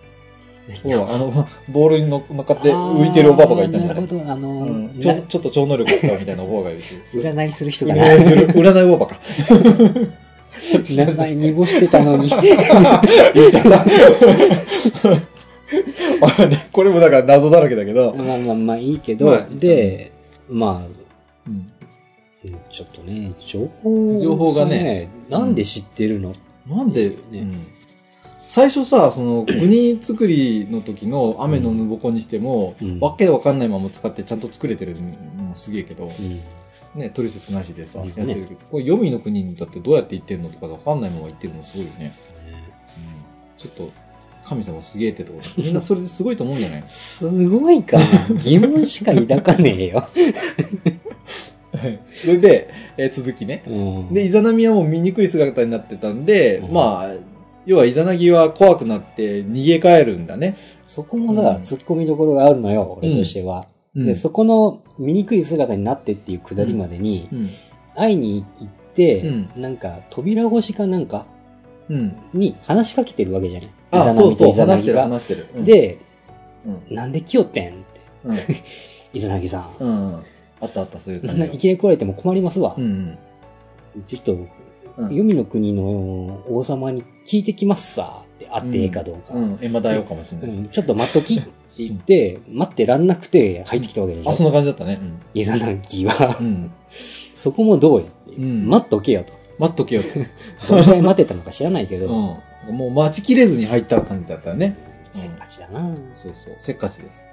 [0.83, 3.95] ほら、あの、 ボールに乗っかって浮いてるおばばがいたんじゃない？
[3.95, 6.95] なるほど、あのうんー、ちょ、ちょっと超能力使うみたいなおばばがいるし。
[7.13, 8.03] 占いする人がな。
[8.03, 9.19] 占いする、占いおばばか。
[10.89, 12.27] 名前濁してたのに。
[12.29, 12.41] 言っ
[13.51, 13.85] ちゃった。
[16.71, 18.13] これもだから謎だらけだけど。
[18.15, 20.11] まあまあまあいいけど、まあで、
[20.49, 20.98] まあ、
[22.71, 26.33] ちょっとね、情報情報がね、なんで知ってるの、
[26.67, 27.15] なんで、ね。
[27.33, 27.67] うん。
[28.47, 32.99] 最初さ、その、 国作りの時の雨のぬぼこにしても、うん。
[32.99, 35.01] わけわかんないまま使ってちゃんと作れてるの
[35.43, 36.39] もすげえけど、うん。
[36.99, 42.13] ね、トリセツなしでさ、うんやってるけど、これ、黄泉の国にだってどうやって行ってんのとかわかんないまま行ってるのすごいよね。
[42.97, 43.91] うん、ちょっと、
[44.45, 45.63] 神様すげえってところ。
[45.63, 46.83] みんなそれですごいと思うんじゃない？
[46.87, 48.05] すごいかな。
[48.35, 50.07] 疑問しか抱かねえよ。
[51.79, 53.63] は いそれで、えー続きね。
[53.67, 53.71] う
[54.11, 57.15] んで、イザナミはもう醜い姿になってたんで、うんまあ、
[57.65, 60.55] 要はイザナギは怖くなって逃げ帰るんだね。
[60.85, 63.67] そこもさ、うん突っ込みどころがあるのよ、俺としては。
[63.95, 67.49] で、そこの醜い姿になってっていうくだりまでに、うん。
[67.95, 71.25] 会いに行って、うんなんか、扉越しかなんか
[71.89, 72.15] うん。
[72.33, 73.69] に話しかけてるわけじゃない。
[73.91, 75.03] あ、イザナそうそう、ミとイザナ話してる、ギが。
[75.03, 75.47] 話してる。
[75.55, 75.97] うん、で、
[76.89, 76.95] うん。
[76.95, 77.77] なんで来よってんって。
[78.23, 78.35] うん。
[79.13, 79.83] イザナギさん。
[79.83, 80.23] うん。
[80.61, 82.75] あったあった、そういう感じ いきなり来られても困りますわ。
[82.77, 83.17] うん。
[84.07, 84.47] ちょっと、うん
[85.09, 89.33] 黄泉の国の王様に聞いてきますさって会ってええかどうか。
[89.33, 89.57] うん。
[89.61, 90.59] エマ大王かもしれないし。
[90.59, 91.47] うんちょっと待っときって
[91.77, 94.29] 言って、待ってらんなくて入ってきたわけでしょ。
[94.29, 94.99] あ、そんな感じだったね。
[95.33, 96.43] イザナギはう。
[96.43, 96.69] ん。
[97.33, 99.31] そこもどうやって、うん待っとけよと。
[99.57, 100.07] 待っとけよと。
[100.67, 102.07] どのくらい待ってたのか知らないけど、
[102.67, 102.75] うん。
[102.75, 104.75] もう待ちきれずに入った感じだったよね。
[105.11, 106.55] せっかちだな、うんそうそう。
[106.57, 107.23] せっかちです。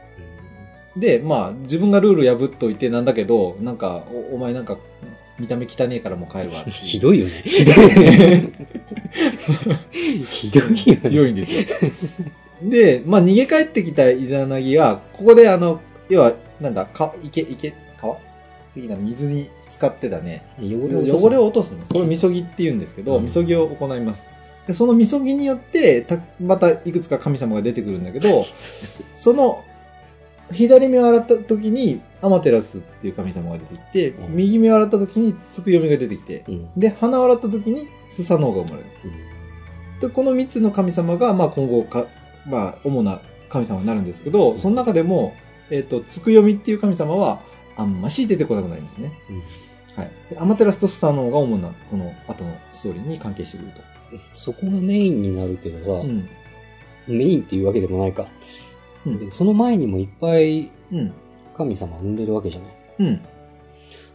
[0.97, 4.79] で、まあ、自分がルール破っといてなんだけど、なんか、おお前なんか、
[5.39, 6.65] 見た目汚ねえからもう帰るわ。
[6.67, 7.43] ひどいよね。
[7.45, 8.53] ひどいね。
[10.31, 10.77] ひどいよね。
[10.77, 11.91] ひどいんですよ。
[12.63, 18.17] で、まあ、逃げ帰ってきたイザナギは、ここであの、要は、なんだ、か、池、池、川？
[18.75, 20.45] 的な水に浸かってたね。
[20.59, 21.79] 汚れを落とす汚れを落とすの。
[21.93, 24.25] これ、みそぎって言うんですけど、うんみそぎを行います。
[24.67, 28.47] で、そのみそぎによって、た、またいくつか神様が出てくるんだけど、
[29.13, 29.65] その、
[30.53, 38.91] 左目を洗った時に、アマテラスっていう神様が出てきて、うん右目を洗った時に、つくよみが出てきて、うんで、鼻を洗った時に、スサノオが生まれる。
[40.01, 42.07] で、この三つの神様が、まあ今後か、
[42.47, 45.35] まあ主な神様になるんですけど、その中でも、
[45.71, 47.41] えっ、と、つくよみっていう神様は、
[47.77, 49.13] あんまし出てこなくなりますね。
[49.31, 49.43] うん
[49.97, 50.11] はい。
[50.31, 53.81] でアマテラスとスサノオが主な、この後のストーリーに関係してくると。
[54.33, 56.29] そこがメインになるけどさ、うん。
[57.09, 58.27] メインっていうわけでもないか。
[59.07, 61.13] うんでその前にもいっぱいうん。
[61.57, 62.71] 神様産んでるわけじゃない？
[62.99, 63.21] うん。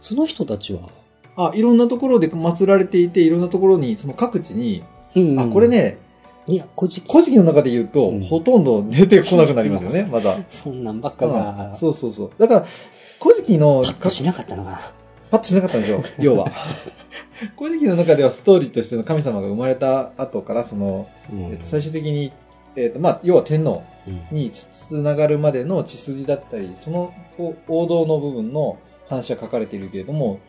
[0.00, 0.88] その人たちは、
[1.36, 4.84] あ、いろんなところで祀られていて、いろんなところに、その各地に、
[5.16, 5.66] うんあ、これ。
[5.68, 5.98] ね、
[6.46, 7.10] いや、古事記。
[7.10, 10.36] 古事記の中で言うと、うんほとんど出てこなくなりますよね、 まだ。
[10.50, 12.30] そんなんばっかうんが、そうそうそう。
[12.38, 12.66] だから、
[13.20, 14.92] 古事記の、パッとしなかったのかな？
[15.30, 16.46] パッとしなかったんですよ、 要は。
[17.58, 22.32] 古事記の中ではストーリーとしての神様が生まれた後から、その、うんえっと、最終的に、
[22.76, 27.14] えっと、まあ、要は天皇うんにつつながるまでの血筋だったり、その
[27.68, 30.40] 王道の部分の話は書かれているけれども、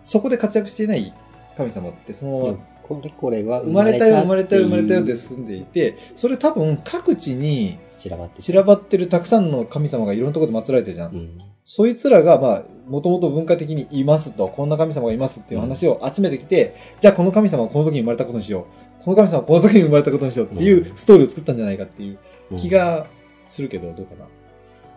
[0.00, 1.12] そこで活躍していない
[1.56, 11.14] 神様って、その、これこれは生まれたよ、生まれたよ、生まれたよってんでいて、それ多分各地に散らばって散らばってるたくさんの神様がいろんなところで祀られてるじゃん。
[11.14, 11.38] うん。
[11.64, 18.93] そいつらが、まあ、もともと文化的にいますと、こんな神様がいますっていう話を集めてきて、じゃあこの神様はこの時に生まれたことにしよう。
[19.04, 22.18] この神様はこの時に生まれたことにしようっていうストーリーを作ったんじゃないかっていう
[22.52, 22.70] うん気。
[22.70, 23.06] が
[23.48, 24.26] するけど、どうかな？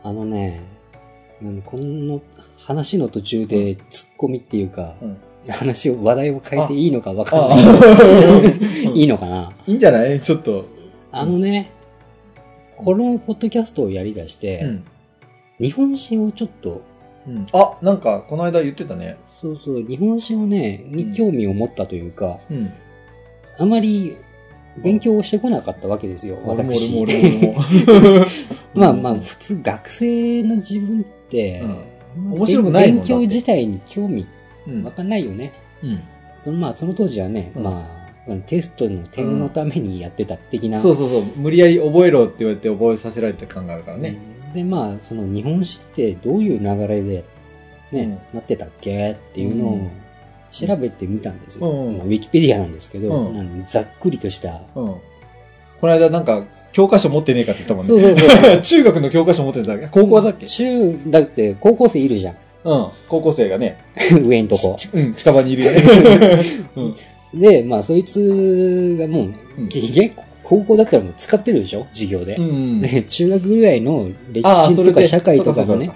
[0.03, 0.61] あのね、
[1.41, 2.21] うんこの
[2.57, 5.17] 話の途中でツッコミっていうか、うん
[5.49, 7.59] 話を、話題を変えていいのかわかんあない。
[7.65, 9.53] あ いいのかな？
[9.65, 10.19] いいんじゃない？
[10.19, 10.65] ちょっと。
[11.11, 11.71] あのね、
[12.75, 14.83] このポッドキャストをやりだして、うん。
[15.59, 16.81] 日本史をちょっと、
[17.27, 17.47] うん。
[17.53, 19.17] あ、なんか、この間言ってたね。
[19.29, 22.69] そうそう、日本史をね、に興味を持ったというか、うん。
[23.57, 24.17] あまり
[24.77, 26.95] 勉強をしてこなかったわけですよ、私。
[26.95, 28.25] 俺も俺も。
[28.73, 31.77] まあまあ、普通学生の自分って、うん
[32.17, 34.25] 面白くない勉強自体に興味
[34.67, 35.53] うんわかんないよね。
[35.83, 35.99] うん。
[36.43, 40.79] そのまあ、その当時はね、うんまあ、テストの点のためにやってた的な。
[40.79, 41.23] そうそうそう。
[41.35, 44.17] 無理やり覚えろって言われて覚えさせられた感があるからね。
[44.53, 47.23] で、まあ、その日本史ってどういう流れで、
[47.91, 49.89] ね、なってたっけっていうのをうん
[50.65, 51.69] 調べてみたんですよ。
[51.69, 53.31] うんまあウィキペディアなんですけど、
[53.65, 54.61] ざっくりとした。
[54.75, 54.85] うん。
[55.81, 57.87] この間なんか、教科書持ってねえかって言ったもんね。
[57.87, 58.61] そうそうそう。
[58.61, 60.45] 中学の教科書持ってた高校だっけ？
[60.47, 62.35] 中、だって高校生いるじゃん。
[62.63, 62.87] うん。
[63.07, 63.77] 高校生がね。
[64.25, 64.75] 上んとこ。
[64.77, 65.83] ちうん、近場にいるよね。
[67.33, 67.39] うん。
[67.39, 71.87] で、まあ、そいつがもう、うんげげ高校だったらもう使ってるでしょ？
[71.93, 72.35] 授業で。
[72.37, 72.81] うん。
[72.81, 75.91] で中学ぐらいの歴史とか社会とかのね、。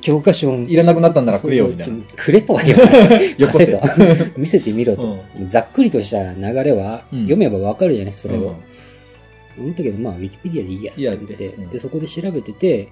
[0.00, 1.96] 教科書いらなくなったんならくれよ、みたいな。
[2.16, 3.40] くれとは言わない。
[3.40, 3.80] よこせと。
[4.36, 5.18] 見せてみろと。
[5.46, 8.54] ざっくりとした流れは、うん読めばわかるじゃない、それうんを。
[9.58, 12.88] 思ったけど、まあ、ウィキペディアでいいやって言って、うんで、そこで調べてて、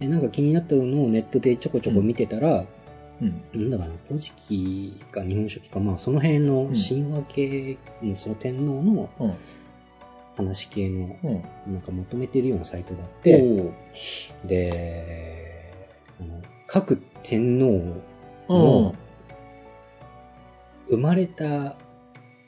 [0.00, 2.64] でなんか気になったのをネットでちょこちょこ見てたら、
[3.20, 3.42] うん。
[3.54, 9.32] なんだかな、古事記か日本書紀か、まあ、その辺の神話系、うんその天皇のうん。
[10.36, 11.72] 話系の、うん。
[11.72, 13.70] なんかまとめてるようなサイトがあっおて、ー
[14.46, 15.45] で、
[16.66, 17.66] 各天皇
[18.48, 18.94] うんの。
[20.88, 21.76] 生まれた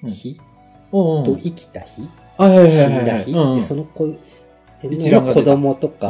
[0.03, 0.39] 日
[0.93, 1.25] うん。
[1.25, 2.03] と生きた日、死。
[2.03, 2.09] ん
[3.07, 4.07] だ日、うんで、その子、
[4.81, 6.09] 天一皇の子供とか。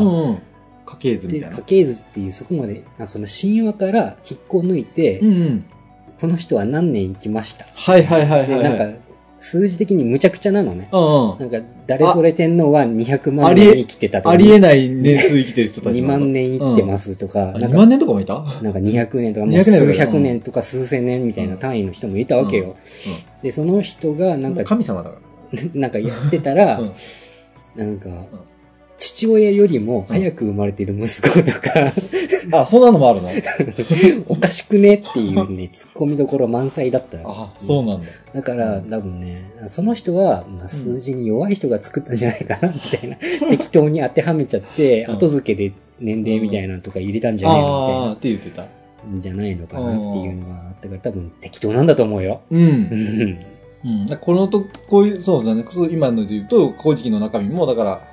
[0.86, 1.62] 家系図みで、たいな家。
[1.62, 5.64] 系図っていうそこまで、あその神話から引っこ抜いて、うんうん。
[6.20, 7.64] この人は何年生きました？
[7.74, 8.62] はいはいはいはいで、はい。
[8.64, 8.98] なんか、
[9.50, 10.88] 数字的にむちゃくちゃなのね。
[10.92, 11.38] うんうん。
[11.38, 18.34] なんか、誰それ天皇は200万年生きてたとか、ありえない年数生きてる人たち2万年生きてますとか、あ2なんか万、年とかもいた？
[18.62, 22.76] なんか200年とか、も200う年数百年とか数千年みたいな単位の人もいたわけよ。
[23.42, 25.16] で、その人がなんか、神様だか
[25.74, 26.92] なんかやってたら、うん。
[27.76, 28.08] なんか、
[28.98, 31.92] 父親よりも早く生まれてる息子とか、
[32.52, 33.30] あ、そんなのもあるの？
[34.28, 37.24] おかしくねっていうね、 突っ込みどころ満載だったよ。
[37.26, 38.08] あ、そうなんだ。
[38.34, 43.16] だから、多分ね、その人は、まあ、数字に弱い人が作ったんじゃないかな、みたいな。
[43.50, 48.62] 適当に当てはめちゃって、うん後付けで年齢みたいなのとか入れたんじゃねえのみたいなあーって言ってた。
[49.08, 52.40] んじゃないのかなっていうのがあったから、多分適当なんだと思うよ。
[52.50, 52.56] う。
[52.56, 53.38] うんん。
[53.84, 54.18] うん。
[54.20, 55.64] このと、こういう、そうだね。
[55.70, 58.07] そう今ので言うと、古事記の中身も、だから、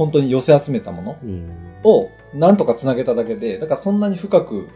[0.00, 1.50] 本当に寄せ集めたものうん。
[1.84, 4.66] を、なんとか繋げただけで、だからそんなに深く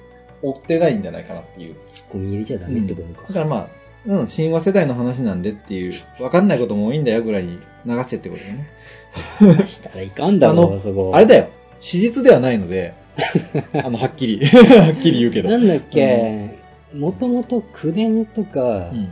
[0.42, 1.76] 追ってないんじゃないかなっていう。
[1.88, 3.28] ツッコミ入れちゃダメってことか。
[3.28, 3.68] だからまあ、
[4.04, 8.42] うん、神話世代の話なんでっていう、わかんないことも多いんだよぐらいに流せってこと
[9.46, 9.66] だね。
[9.66, 11.12] したらいかんだあろう、のそこ。
[11.14, 11.48] あれだよ。
[11.80, 12.92] 史実ではないので、
[13.82, 15.48] あの、はっきり、 はっきり言うけど。
[15.48, 16.58] なんだっけ、
[16.92, 19.10] もともと口伝とか、うん。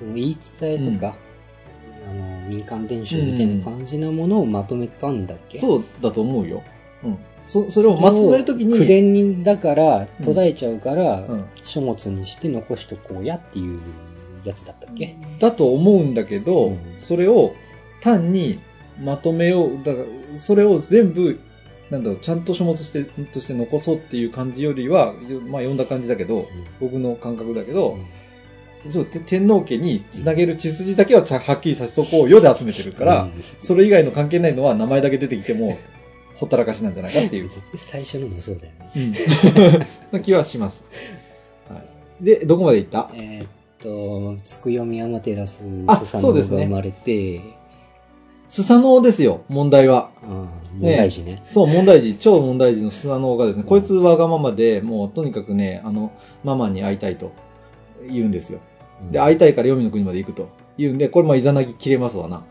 [0.00, 1.16] その言い伝えとか、
[2.48, 6.62] 民間伝承みたいな感じなものをまとめたんだっけ、そうだと思うよ。
[7.02, 7.18] うん。
[7.46, 11.44] そ、それをまとめるときに、口伝にだから途絶えちゃうから、うん。
[11.56, 13.80] 書物にして残しとこうやっていう
[14.44, 17.54] やつだったっけ、だと思うんだけど、うんそれを
[18.00, 18.60] 単に
[19.02, 21.40] まとめよう、だから、それを全部、
[21.90, 25.14] なんだろう、ちゃんと書物してとして残そうっていう感じよりは、
[25.48, 26.46] まあ読んだ感じだけど、
[26.80, 27.98] 僕の感覚だけど、
[28.90, 33.32] そうて天皇家につなげる血筋だけははっきりさせとこうよで集めてるから、うん。
[33.60, 35.72] それ以外の関係ないのは名前だけ出てきても、
[36.36, 38.90] ほったらかしなんじゃないかっていう、最初のもそうだよね。
[38.96, 39.78] うん、
[40.12, 40.84] な気はします。
[41.68, 41.76] は
[42.20, 43.10] い、で、どこまで行った？
[43.14, 43.46] えーっ
[43.80, 46.56] と、つくよみアマテラスあスサノそうですね。
[46.58, 47.40] が生まれて、
[48.50, 50.10] スサノオですよ、問題は。
[50.78, 51.42] 問題児ね。
[51.46, 56.12] そう、問題児、超問題児のスサノオがですね、こいつわがままで、もうとにかくね、あの、
[56.44, 57.32] ママに会いたいと
[58.10, 58.60] 言うんですよ。
[59.10, 60.48] で、会いたいから黄泉の国まで行くと
[60.78, 62.42] 言うんで、これまあイザナギ切れますわな。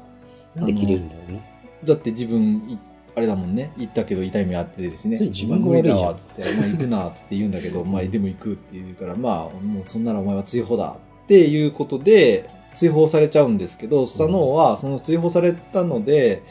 [0.56, 1.44] なんで切れるんだろうね。
[1.84, 2.80] だって自分、い
[3.16, 5.20] あれだもんね、行ったけど痛い目あってるしね。
[5.20, 16.42] 自分がまあ無だわ、つって、まあ行くな、つって言うんだけど、まあでも行くって言うから、まあ、もうそんならお前は追放だ、っていうことで、追放されちゃうんですけど、スサノオは、その追放されたので、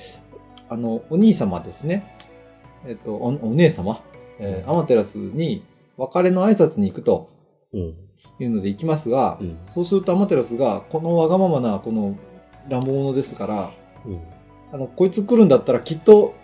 [0.68, 2.16] あの、お兄様ですね。
[2.86, 4.00] えっと、おお姉様、
[4.38, 5.64] えーアマテラスに
[5.96, 7.28] 別れの挨拶に行くと
[7.72, 7.94] うん。
[8.38, 9.56] いうので行きますが、うん。
[9.74, 12.16] そうするとアマテラスが、このわがままな、この
[12.68, 13.70] 乱暴者ですから、
[14.04, 14.20] うん。
[14.72, 16.34] あの、こいつ来るんだったらきっと、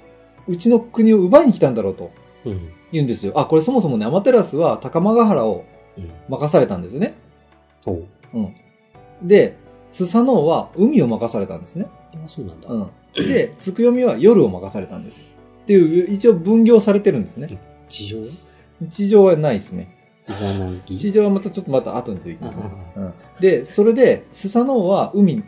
[0.46, 2.10] うちの国を奪いに来たんだろうと
[2.44, 2.68] うん。
[2.92, 3.32] 言うんですよ。
[3.36, 5.64] あ、これそもそもね、アマテラスは高間ヶ原を
[5.96, 6.10] うん。
[6.28, 7.14] 任されたんですよね。
[7.86, 8.04] おう。
[8.34, 8.54] うん。
[9.22, 9.56] で、
[9.90, 11.86] スサノオは海を任されたんですね。
[12.14, 12.68] あ、そうなんだ。
[12.68, 12.88] うん。
[13.14, 15.24] で、つくよみは夜を任されたんですよ。
[15.64, 17.48] っていう、一応分業されてるんですね。
[17.88, 18.18] 地上？
[18.88, 19.97] 地上はないですね。
[20.98, 23.12] 地上はまたちょっとまた後に出てきます、あうん。
[23.40, 25.42] で、それで、スサノオは海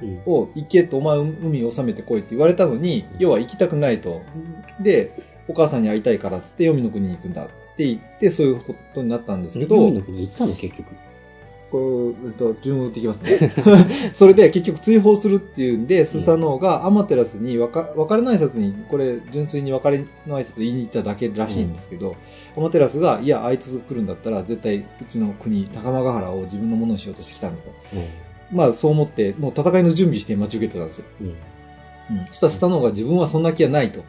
[0.00, 0.22] うん。
[0.26, 4.22] を行けと、お前海を収めてこいって言われたのに、要は行きたくないと。
[4.80, 5.12] で、
[5.48, 10.94] お母さんに会いたいからっつって、黄泉の国に行くんだっつって言って、そういうことになったんですけど、海の国行ったの結局。
[11.70, 13.52] こう、えっと、順を打っていきますね。
[14.14, 22.16] それで結局追放するっていうんで、スサノオがアマテラスにわか別れの挨拶に、これ純粋に別れの挨拶言いに行っただけらしいんですけど、
[22.56, 27.70] アマテラスが、いや、あいつ来るんだったら絶対うちの国、高間ヶ原を自分のものにしようとしてきたんだと。
[28.50, 31.04] まあそう思って、もう戦いの準備して待ち受けてたんですよ。
[31.20, 31.26] うん。
[31.26, 32.18] うん。
[32.20, 32.26] うん。
[32.28, 34.02] そしたらスサノオが自分はそんな気はないと。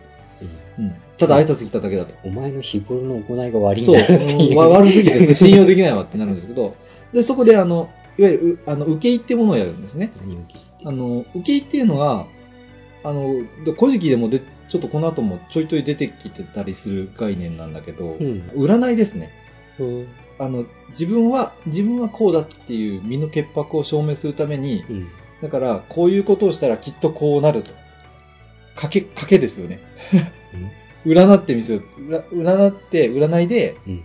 [0.80, 0.96] うんうん。
[1.18, 2.14] ただ挨拶来ただけだと。
[2.24, 4.58] お前の日頃の行いが悪いんそう、だよっていう。
[4.58, 6.76] わ悪すぎて 信用できないわってなるんですけど、
[7.14, 10.12] で、そこであの、いわゆる、うあの、受け入ってものをやるんですね。
[10.22, 12.26] 何を聞いてあの、受け入っていうのが、
[13.04, 13.34] あの、
[13.66, 18.44] で古事記でもで、ちょっとこの後もちょいちょい出てきてたりする概念なんだけど、うん。
[18.56, 19.32] 占いですね。
[19.80, 20.08] うん。
[20.38, 25.08] あの、自分は、自分はこうだっていう身の潔白を証明するために、うん。
[25.42, 27.72] だから、こういうことをしたらきっとこうなると。
[28.76, 29.80] 賭け、賭けですよね。
[31.06, 31.84] 占ってみせよう。
[32.02, 34.04] 占占って、占いで、うん。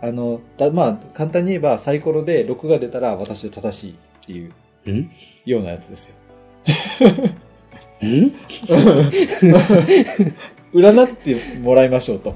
[0.00, 3.94] あの、だまあ、簡単に言えばサイコロで6が出たら私は正しいっ
[4.26, 4.52] ていう
[4.86, 5.10] うん？
[5.44, 6.14] ようなやつですよ。
[8.02, 8.30] うん？
[10.72, 12.34] 占ってもらいましょうと。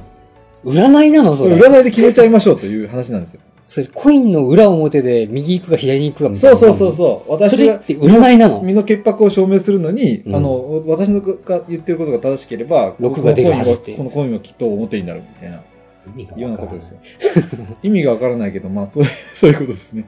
[0.64, 1.56] 占いなのそれ？
[1.56, 3.40] 占いで決めちゃいましょうという話なんですよ。
[3.64, 6.56] それ、コインの裏表で右行くか左に行くかみたいな。
[6.56, 7.28] そうそうそうそう。
[7.28, 8.60] そ私がれって占いなの？
[8.62, 15.62] 身の潔白を証明するのに、うんあの、私のが言ってることが正しければ、六が出るはずってこのコインはきっと表になるみたいな、
[16.14, 16.58] 意味がような。
[17.82, 20.04] 意味がわからないけど、まあ、そういう、そういうことですね。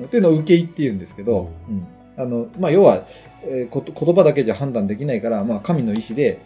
[0.00, 1.86] っていうのを受け入って言うんですけど、うんうん
[2.16, 3.06] あの、まあ、要は、
[3.46, 6.40] えーこと言葉だけじゃ判断できないから、まあ、神の意志で、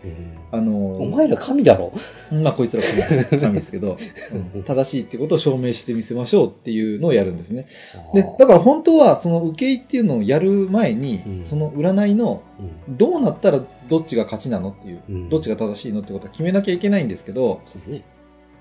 [0.50, 1.92] あの、お前ら神だろ？
[2.32, 3.96] まあ、こいつら神です神ですけど、
[4.56, 4.62] うん。
[4.64, 7.66] 正しいってことを証明してみせましょうっていうのをやるんですね。
[8.14, 11.44] で、だから本当は、その受け入っていうのをやる前に、うん。
[11.44, 12.42] その占いの、
[12.88, 12.96] うん。
[12.96, 15.28] どうなったらどっちが勝ちなのっていう、うん。
[15.28, 18.02] どっちが正しいのってことは決めなきゃいけないんですけど、そうね。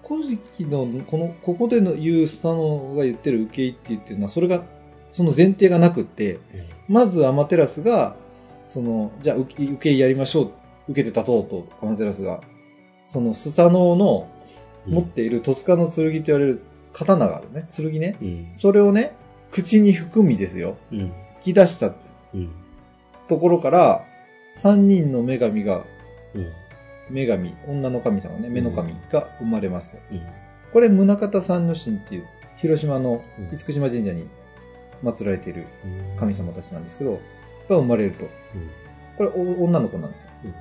[0.08, 4.64] 古事記の、この、ここでの言う、スタノが言ってる受け入っていうのは、それが、
[5.18, 6.40] その前提がなくって、
[6.88, 8.16] まずアマテラスが、
[8.70, 10.52] その、じゃあ受け受けやりましょう、
[10.90, 12.40] 受けて立とうと、アマテラスが、
[13.04, 14.30] そのスサノオの
[14.86, 16.62] 持っているトスカの剣って言われる
[16.94, 18.16] 刀があるね、剣ね。
[18.22, 18.52] うん。
[18.60, 19.16] それをね、
[19.50, 20.78] 口に含みですよ。
[20.92, 21.12] うん。
[21.40, 21.96] 吹き出した
[22.36, 22.52] うん。
[23.28, 24.04] ところから、
[24.58, 25.84] 三人の女神が、
[26.36, 26.52] うん。
[27.10, 29.98] 女神、女の神様ね、目の神が生まれます。
[30.12, 30.22] うん。
[30.72, 32.26] これ、宗像三の神っていう、
[32.58, 34.28] 広島のうん厳島神社に
[35.04, 35.66] 祀られている
[36.20, 37.20] 神様たちなんですけど、
[37.70, 38.26] が生まれると。
[39.18, 40.30] これ、お女の子なんですよ。
[40.46, 40.54] うん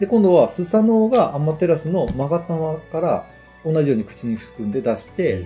[0.00, 3.26] で、今度は、スサノオがアマテラスのマガタマから
[3.64, 5.44] 同じように口に含んで出して、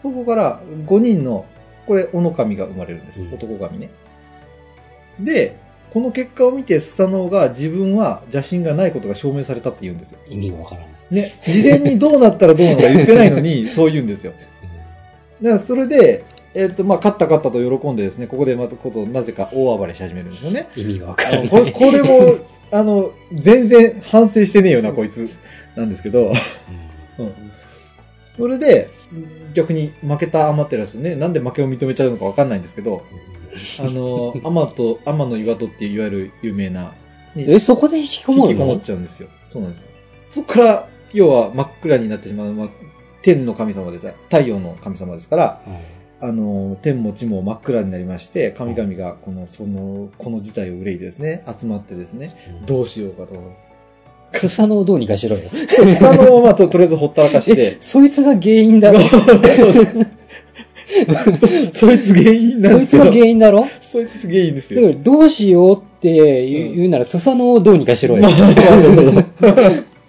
[0.00, 1.44] そこから5人の、
[1.86, 3.20] これ、オノ神が生まれるんです。
[3.20, 3.90] うん男神ね。
[5.20, 5.56] で、
[5.92, 10.18] この結果を見て、スサノオが自分は邪神がないことが証明されたって言うんですよ。
[10.26, 10.90] 意味がわからない。
[11.10, 14.32] ね、事前にどうなったらどうなのか言ってないのに、 そう言うんですよ。
[15.42, 16.24] だからそれで、
[16.54, 20.68] えっ、と、まあ、勝った勝ったと喜んでですね、ここでまたこと、なぜか大暴れし始めるんですよね。
[20.76, 21.48] 意味がわからない。
[21.48, 22.38] これこれも、
[22.70, 25.28] あの、全然反省してねえよな、こいつ。
[25.76, 26.32] なんですけど、
[27.18, 27.34] うん
[28.36, 28.88] それで、
[29.52, 33.04] 逆に負けたアマテラスね、なんで負けを認めちゃうのかわかんないんですけど、
[33.78, 36.94] あの、アマと、アマの岩戸っていういわゆる有名な、
[37.34, 39.28] にえ、そこで引きこもる引きこもっのちゃうんですよ。
[39.50, 39.86] そうなんですよ。
[40.30, 42.68] そこから、要は真っ暗になってしまう、まあ、
[43.20, 44.06] 天の神様です。
[44.30, 45.62] 太陽の神様ですから、
[46.24, 52.30] あの、天も地も真っ暗になりまして、神々がこの、その、この事態を憂いですね、集まってですね、
[52.64, 53.34] どうしようかと。
[54.34, 55.42] スサノをどうにかしろよ。
[55.98, 59.00] 下のままととりあえずほったらかしえて、 そいつが原因だろ。
[59.10, 59.86] そうそう
[61.74, 63.12] そいつ原因なんですよそいつが。
[63.12, 63.66] 原因だろ？
[63.80, 64.80] そいつ原因ですよ。
[64.82, 68.28] だからどうしようって言う,、言うなら、スサノをどうにかしろよ。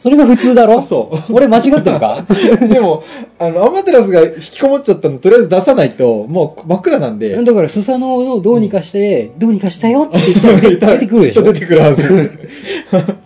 [0.04, 0.82] それが普通だろ？
[0.82, 2.26] そ俺間違ってるか？
[2.30, 2.68] う。
[2.68, 3.04] でも、
[3.39, 7.41] あの、アマテラスが引きこもっちゃったの、とりあえず出さないと、もう真っ暗なんで。
[7.41, 10.38] だから、スサノをどうにかして、どうにかしたよって言
[10.76, 11.43] ったら出てくるでしょ？
[11.47, 12.04] 出てくるはず。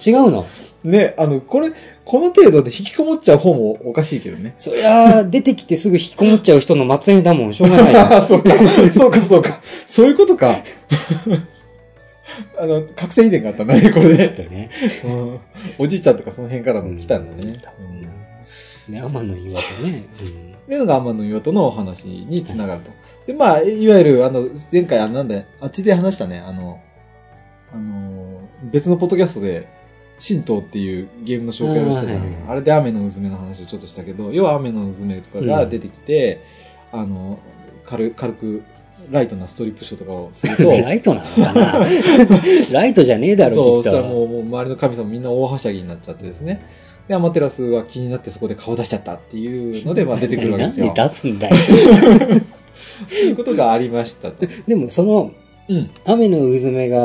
[0.08, 0.46] 違うの？
[0.86, 1.72] ね、あの、これ、
[2.06, 4.54] この程度で引きこもっちゃう方もおかしいけどね。
[4.58, 8.00] そりゃあ、出てきてすぐ引きこもっちゃう人の末裔だもん、しょうがないよ。
[8.02, 8.52] ああ、そうか。
[8.94, 9.60] そうか、そうか。
[9.88, 10.56] そういうことか。
[12.60, 14.48] あの、覚醒遺伝があったんだね、これで。
[14.50, 14.70] ね。
[15.06, 15.40] うん
[15.78, 17.54] おじいちゃんとかその辺からも来たんだね。
[18.90, 20.06] ね、天の岩とね。
[20.64, 22.92] っていうのが天の岩戸のお話につながると。
[23.28, 26.80] で、まあ、いわゆる、あの、前回、あのなんだあっちで話したね、あの、
[27.74, 29.68] あの、別のポッドキャストで、
[30.26, 32.20] 神道っていうゲームの紹介をしたじゃん。
[32.20, 36.42] うんはいはいあれで雨のうずめの話をちょっとしたけど、要は雨のうずめとかが出てきて、
[36.92, 37.40] あの、
[37.86, 38.64] 軽軽く、
[39.12, 41.86] ライトなストリップショーとかをすると、 ライトなのかな？
[42.72, 43.84] ライトじゃねえだろ、そう。
[43.84, 46.62] そしたらもう、もう周りの神様みんな大はしゃぎになっちゃってですね。
[47.08, 50.88] で、アマテラスは気になってそこで顔出しちゃったっていうので、 まあ出てくるわけですよ。
[50.88, 51.56] なんで出すんだよ。
[53.10, 54.46] ということがありましたと。
[54.68, 55.32] でも、その、
[55.70, 55.90] うん。
[56.06, 57.00] 雨のうずめが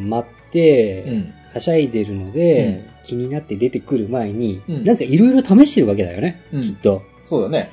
[0.00, 1.32] 待って、うん。
[1.52, 7.02] はしゃいでるので、うん気になって出てくる前に、うんなんかいろいろ試してるわけだよね、うんきっと。
[7.28, 7.70] そうだね。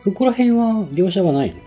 [0.00, 1.60] そこら辺は描写はないの？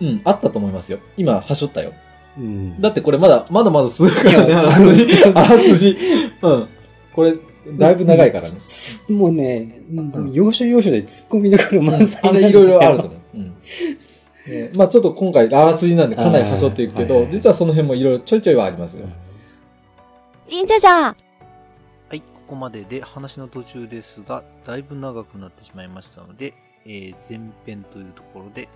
[0.00, 0.20] うん。
[0.24, 0.98] あったと思いますよ。
[1.16, 1.92] 今、はしょったよ。
[2.38, 2.80] うん。
[2.80, 5.06] だってこれまだ、まだまだ続くからね、あらすじ。
[5.34, 5.96] あらすじ。
[6.42, 6.68] うん。
[7.12, 7.34] これ、
[7.76, 8.56] だいぶ長いからね。
[9.08, 13.20] もうね、ん要所要所で突っ込みどころ満載あれいろいろあると思う。
[13.34, 13.54] うん。
[14.46, 19.06] ねまあちょっと今回、あらすじなんでかなりはしょっていくけど、あーはいはい実はその辺もいろいろちょいちょいはありますよ。
[20.48, 21.14] 神社じゃは
[22.12, 26.54] い、ここまでで話の途中ですが、だいぶ長くなってしまいましたので、
[26.86, 28.68] えー前編というところで、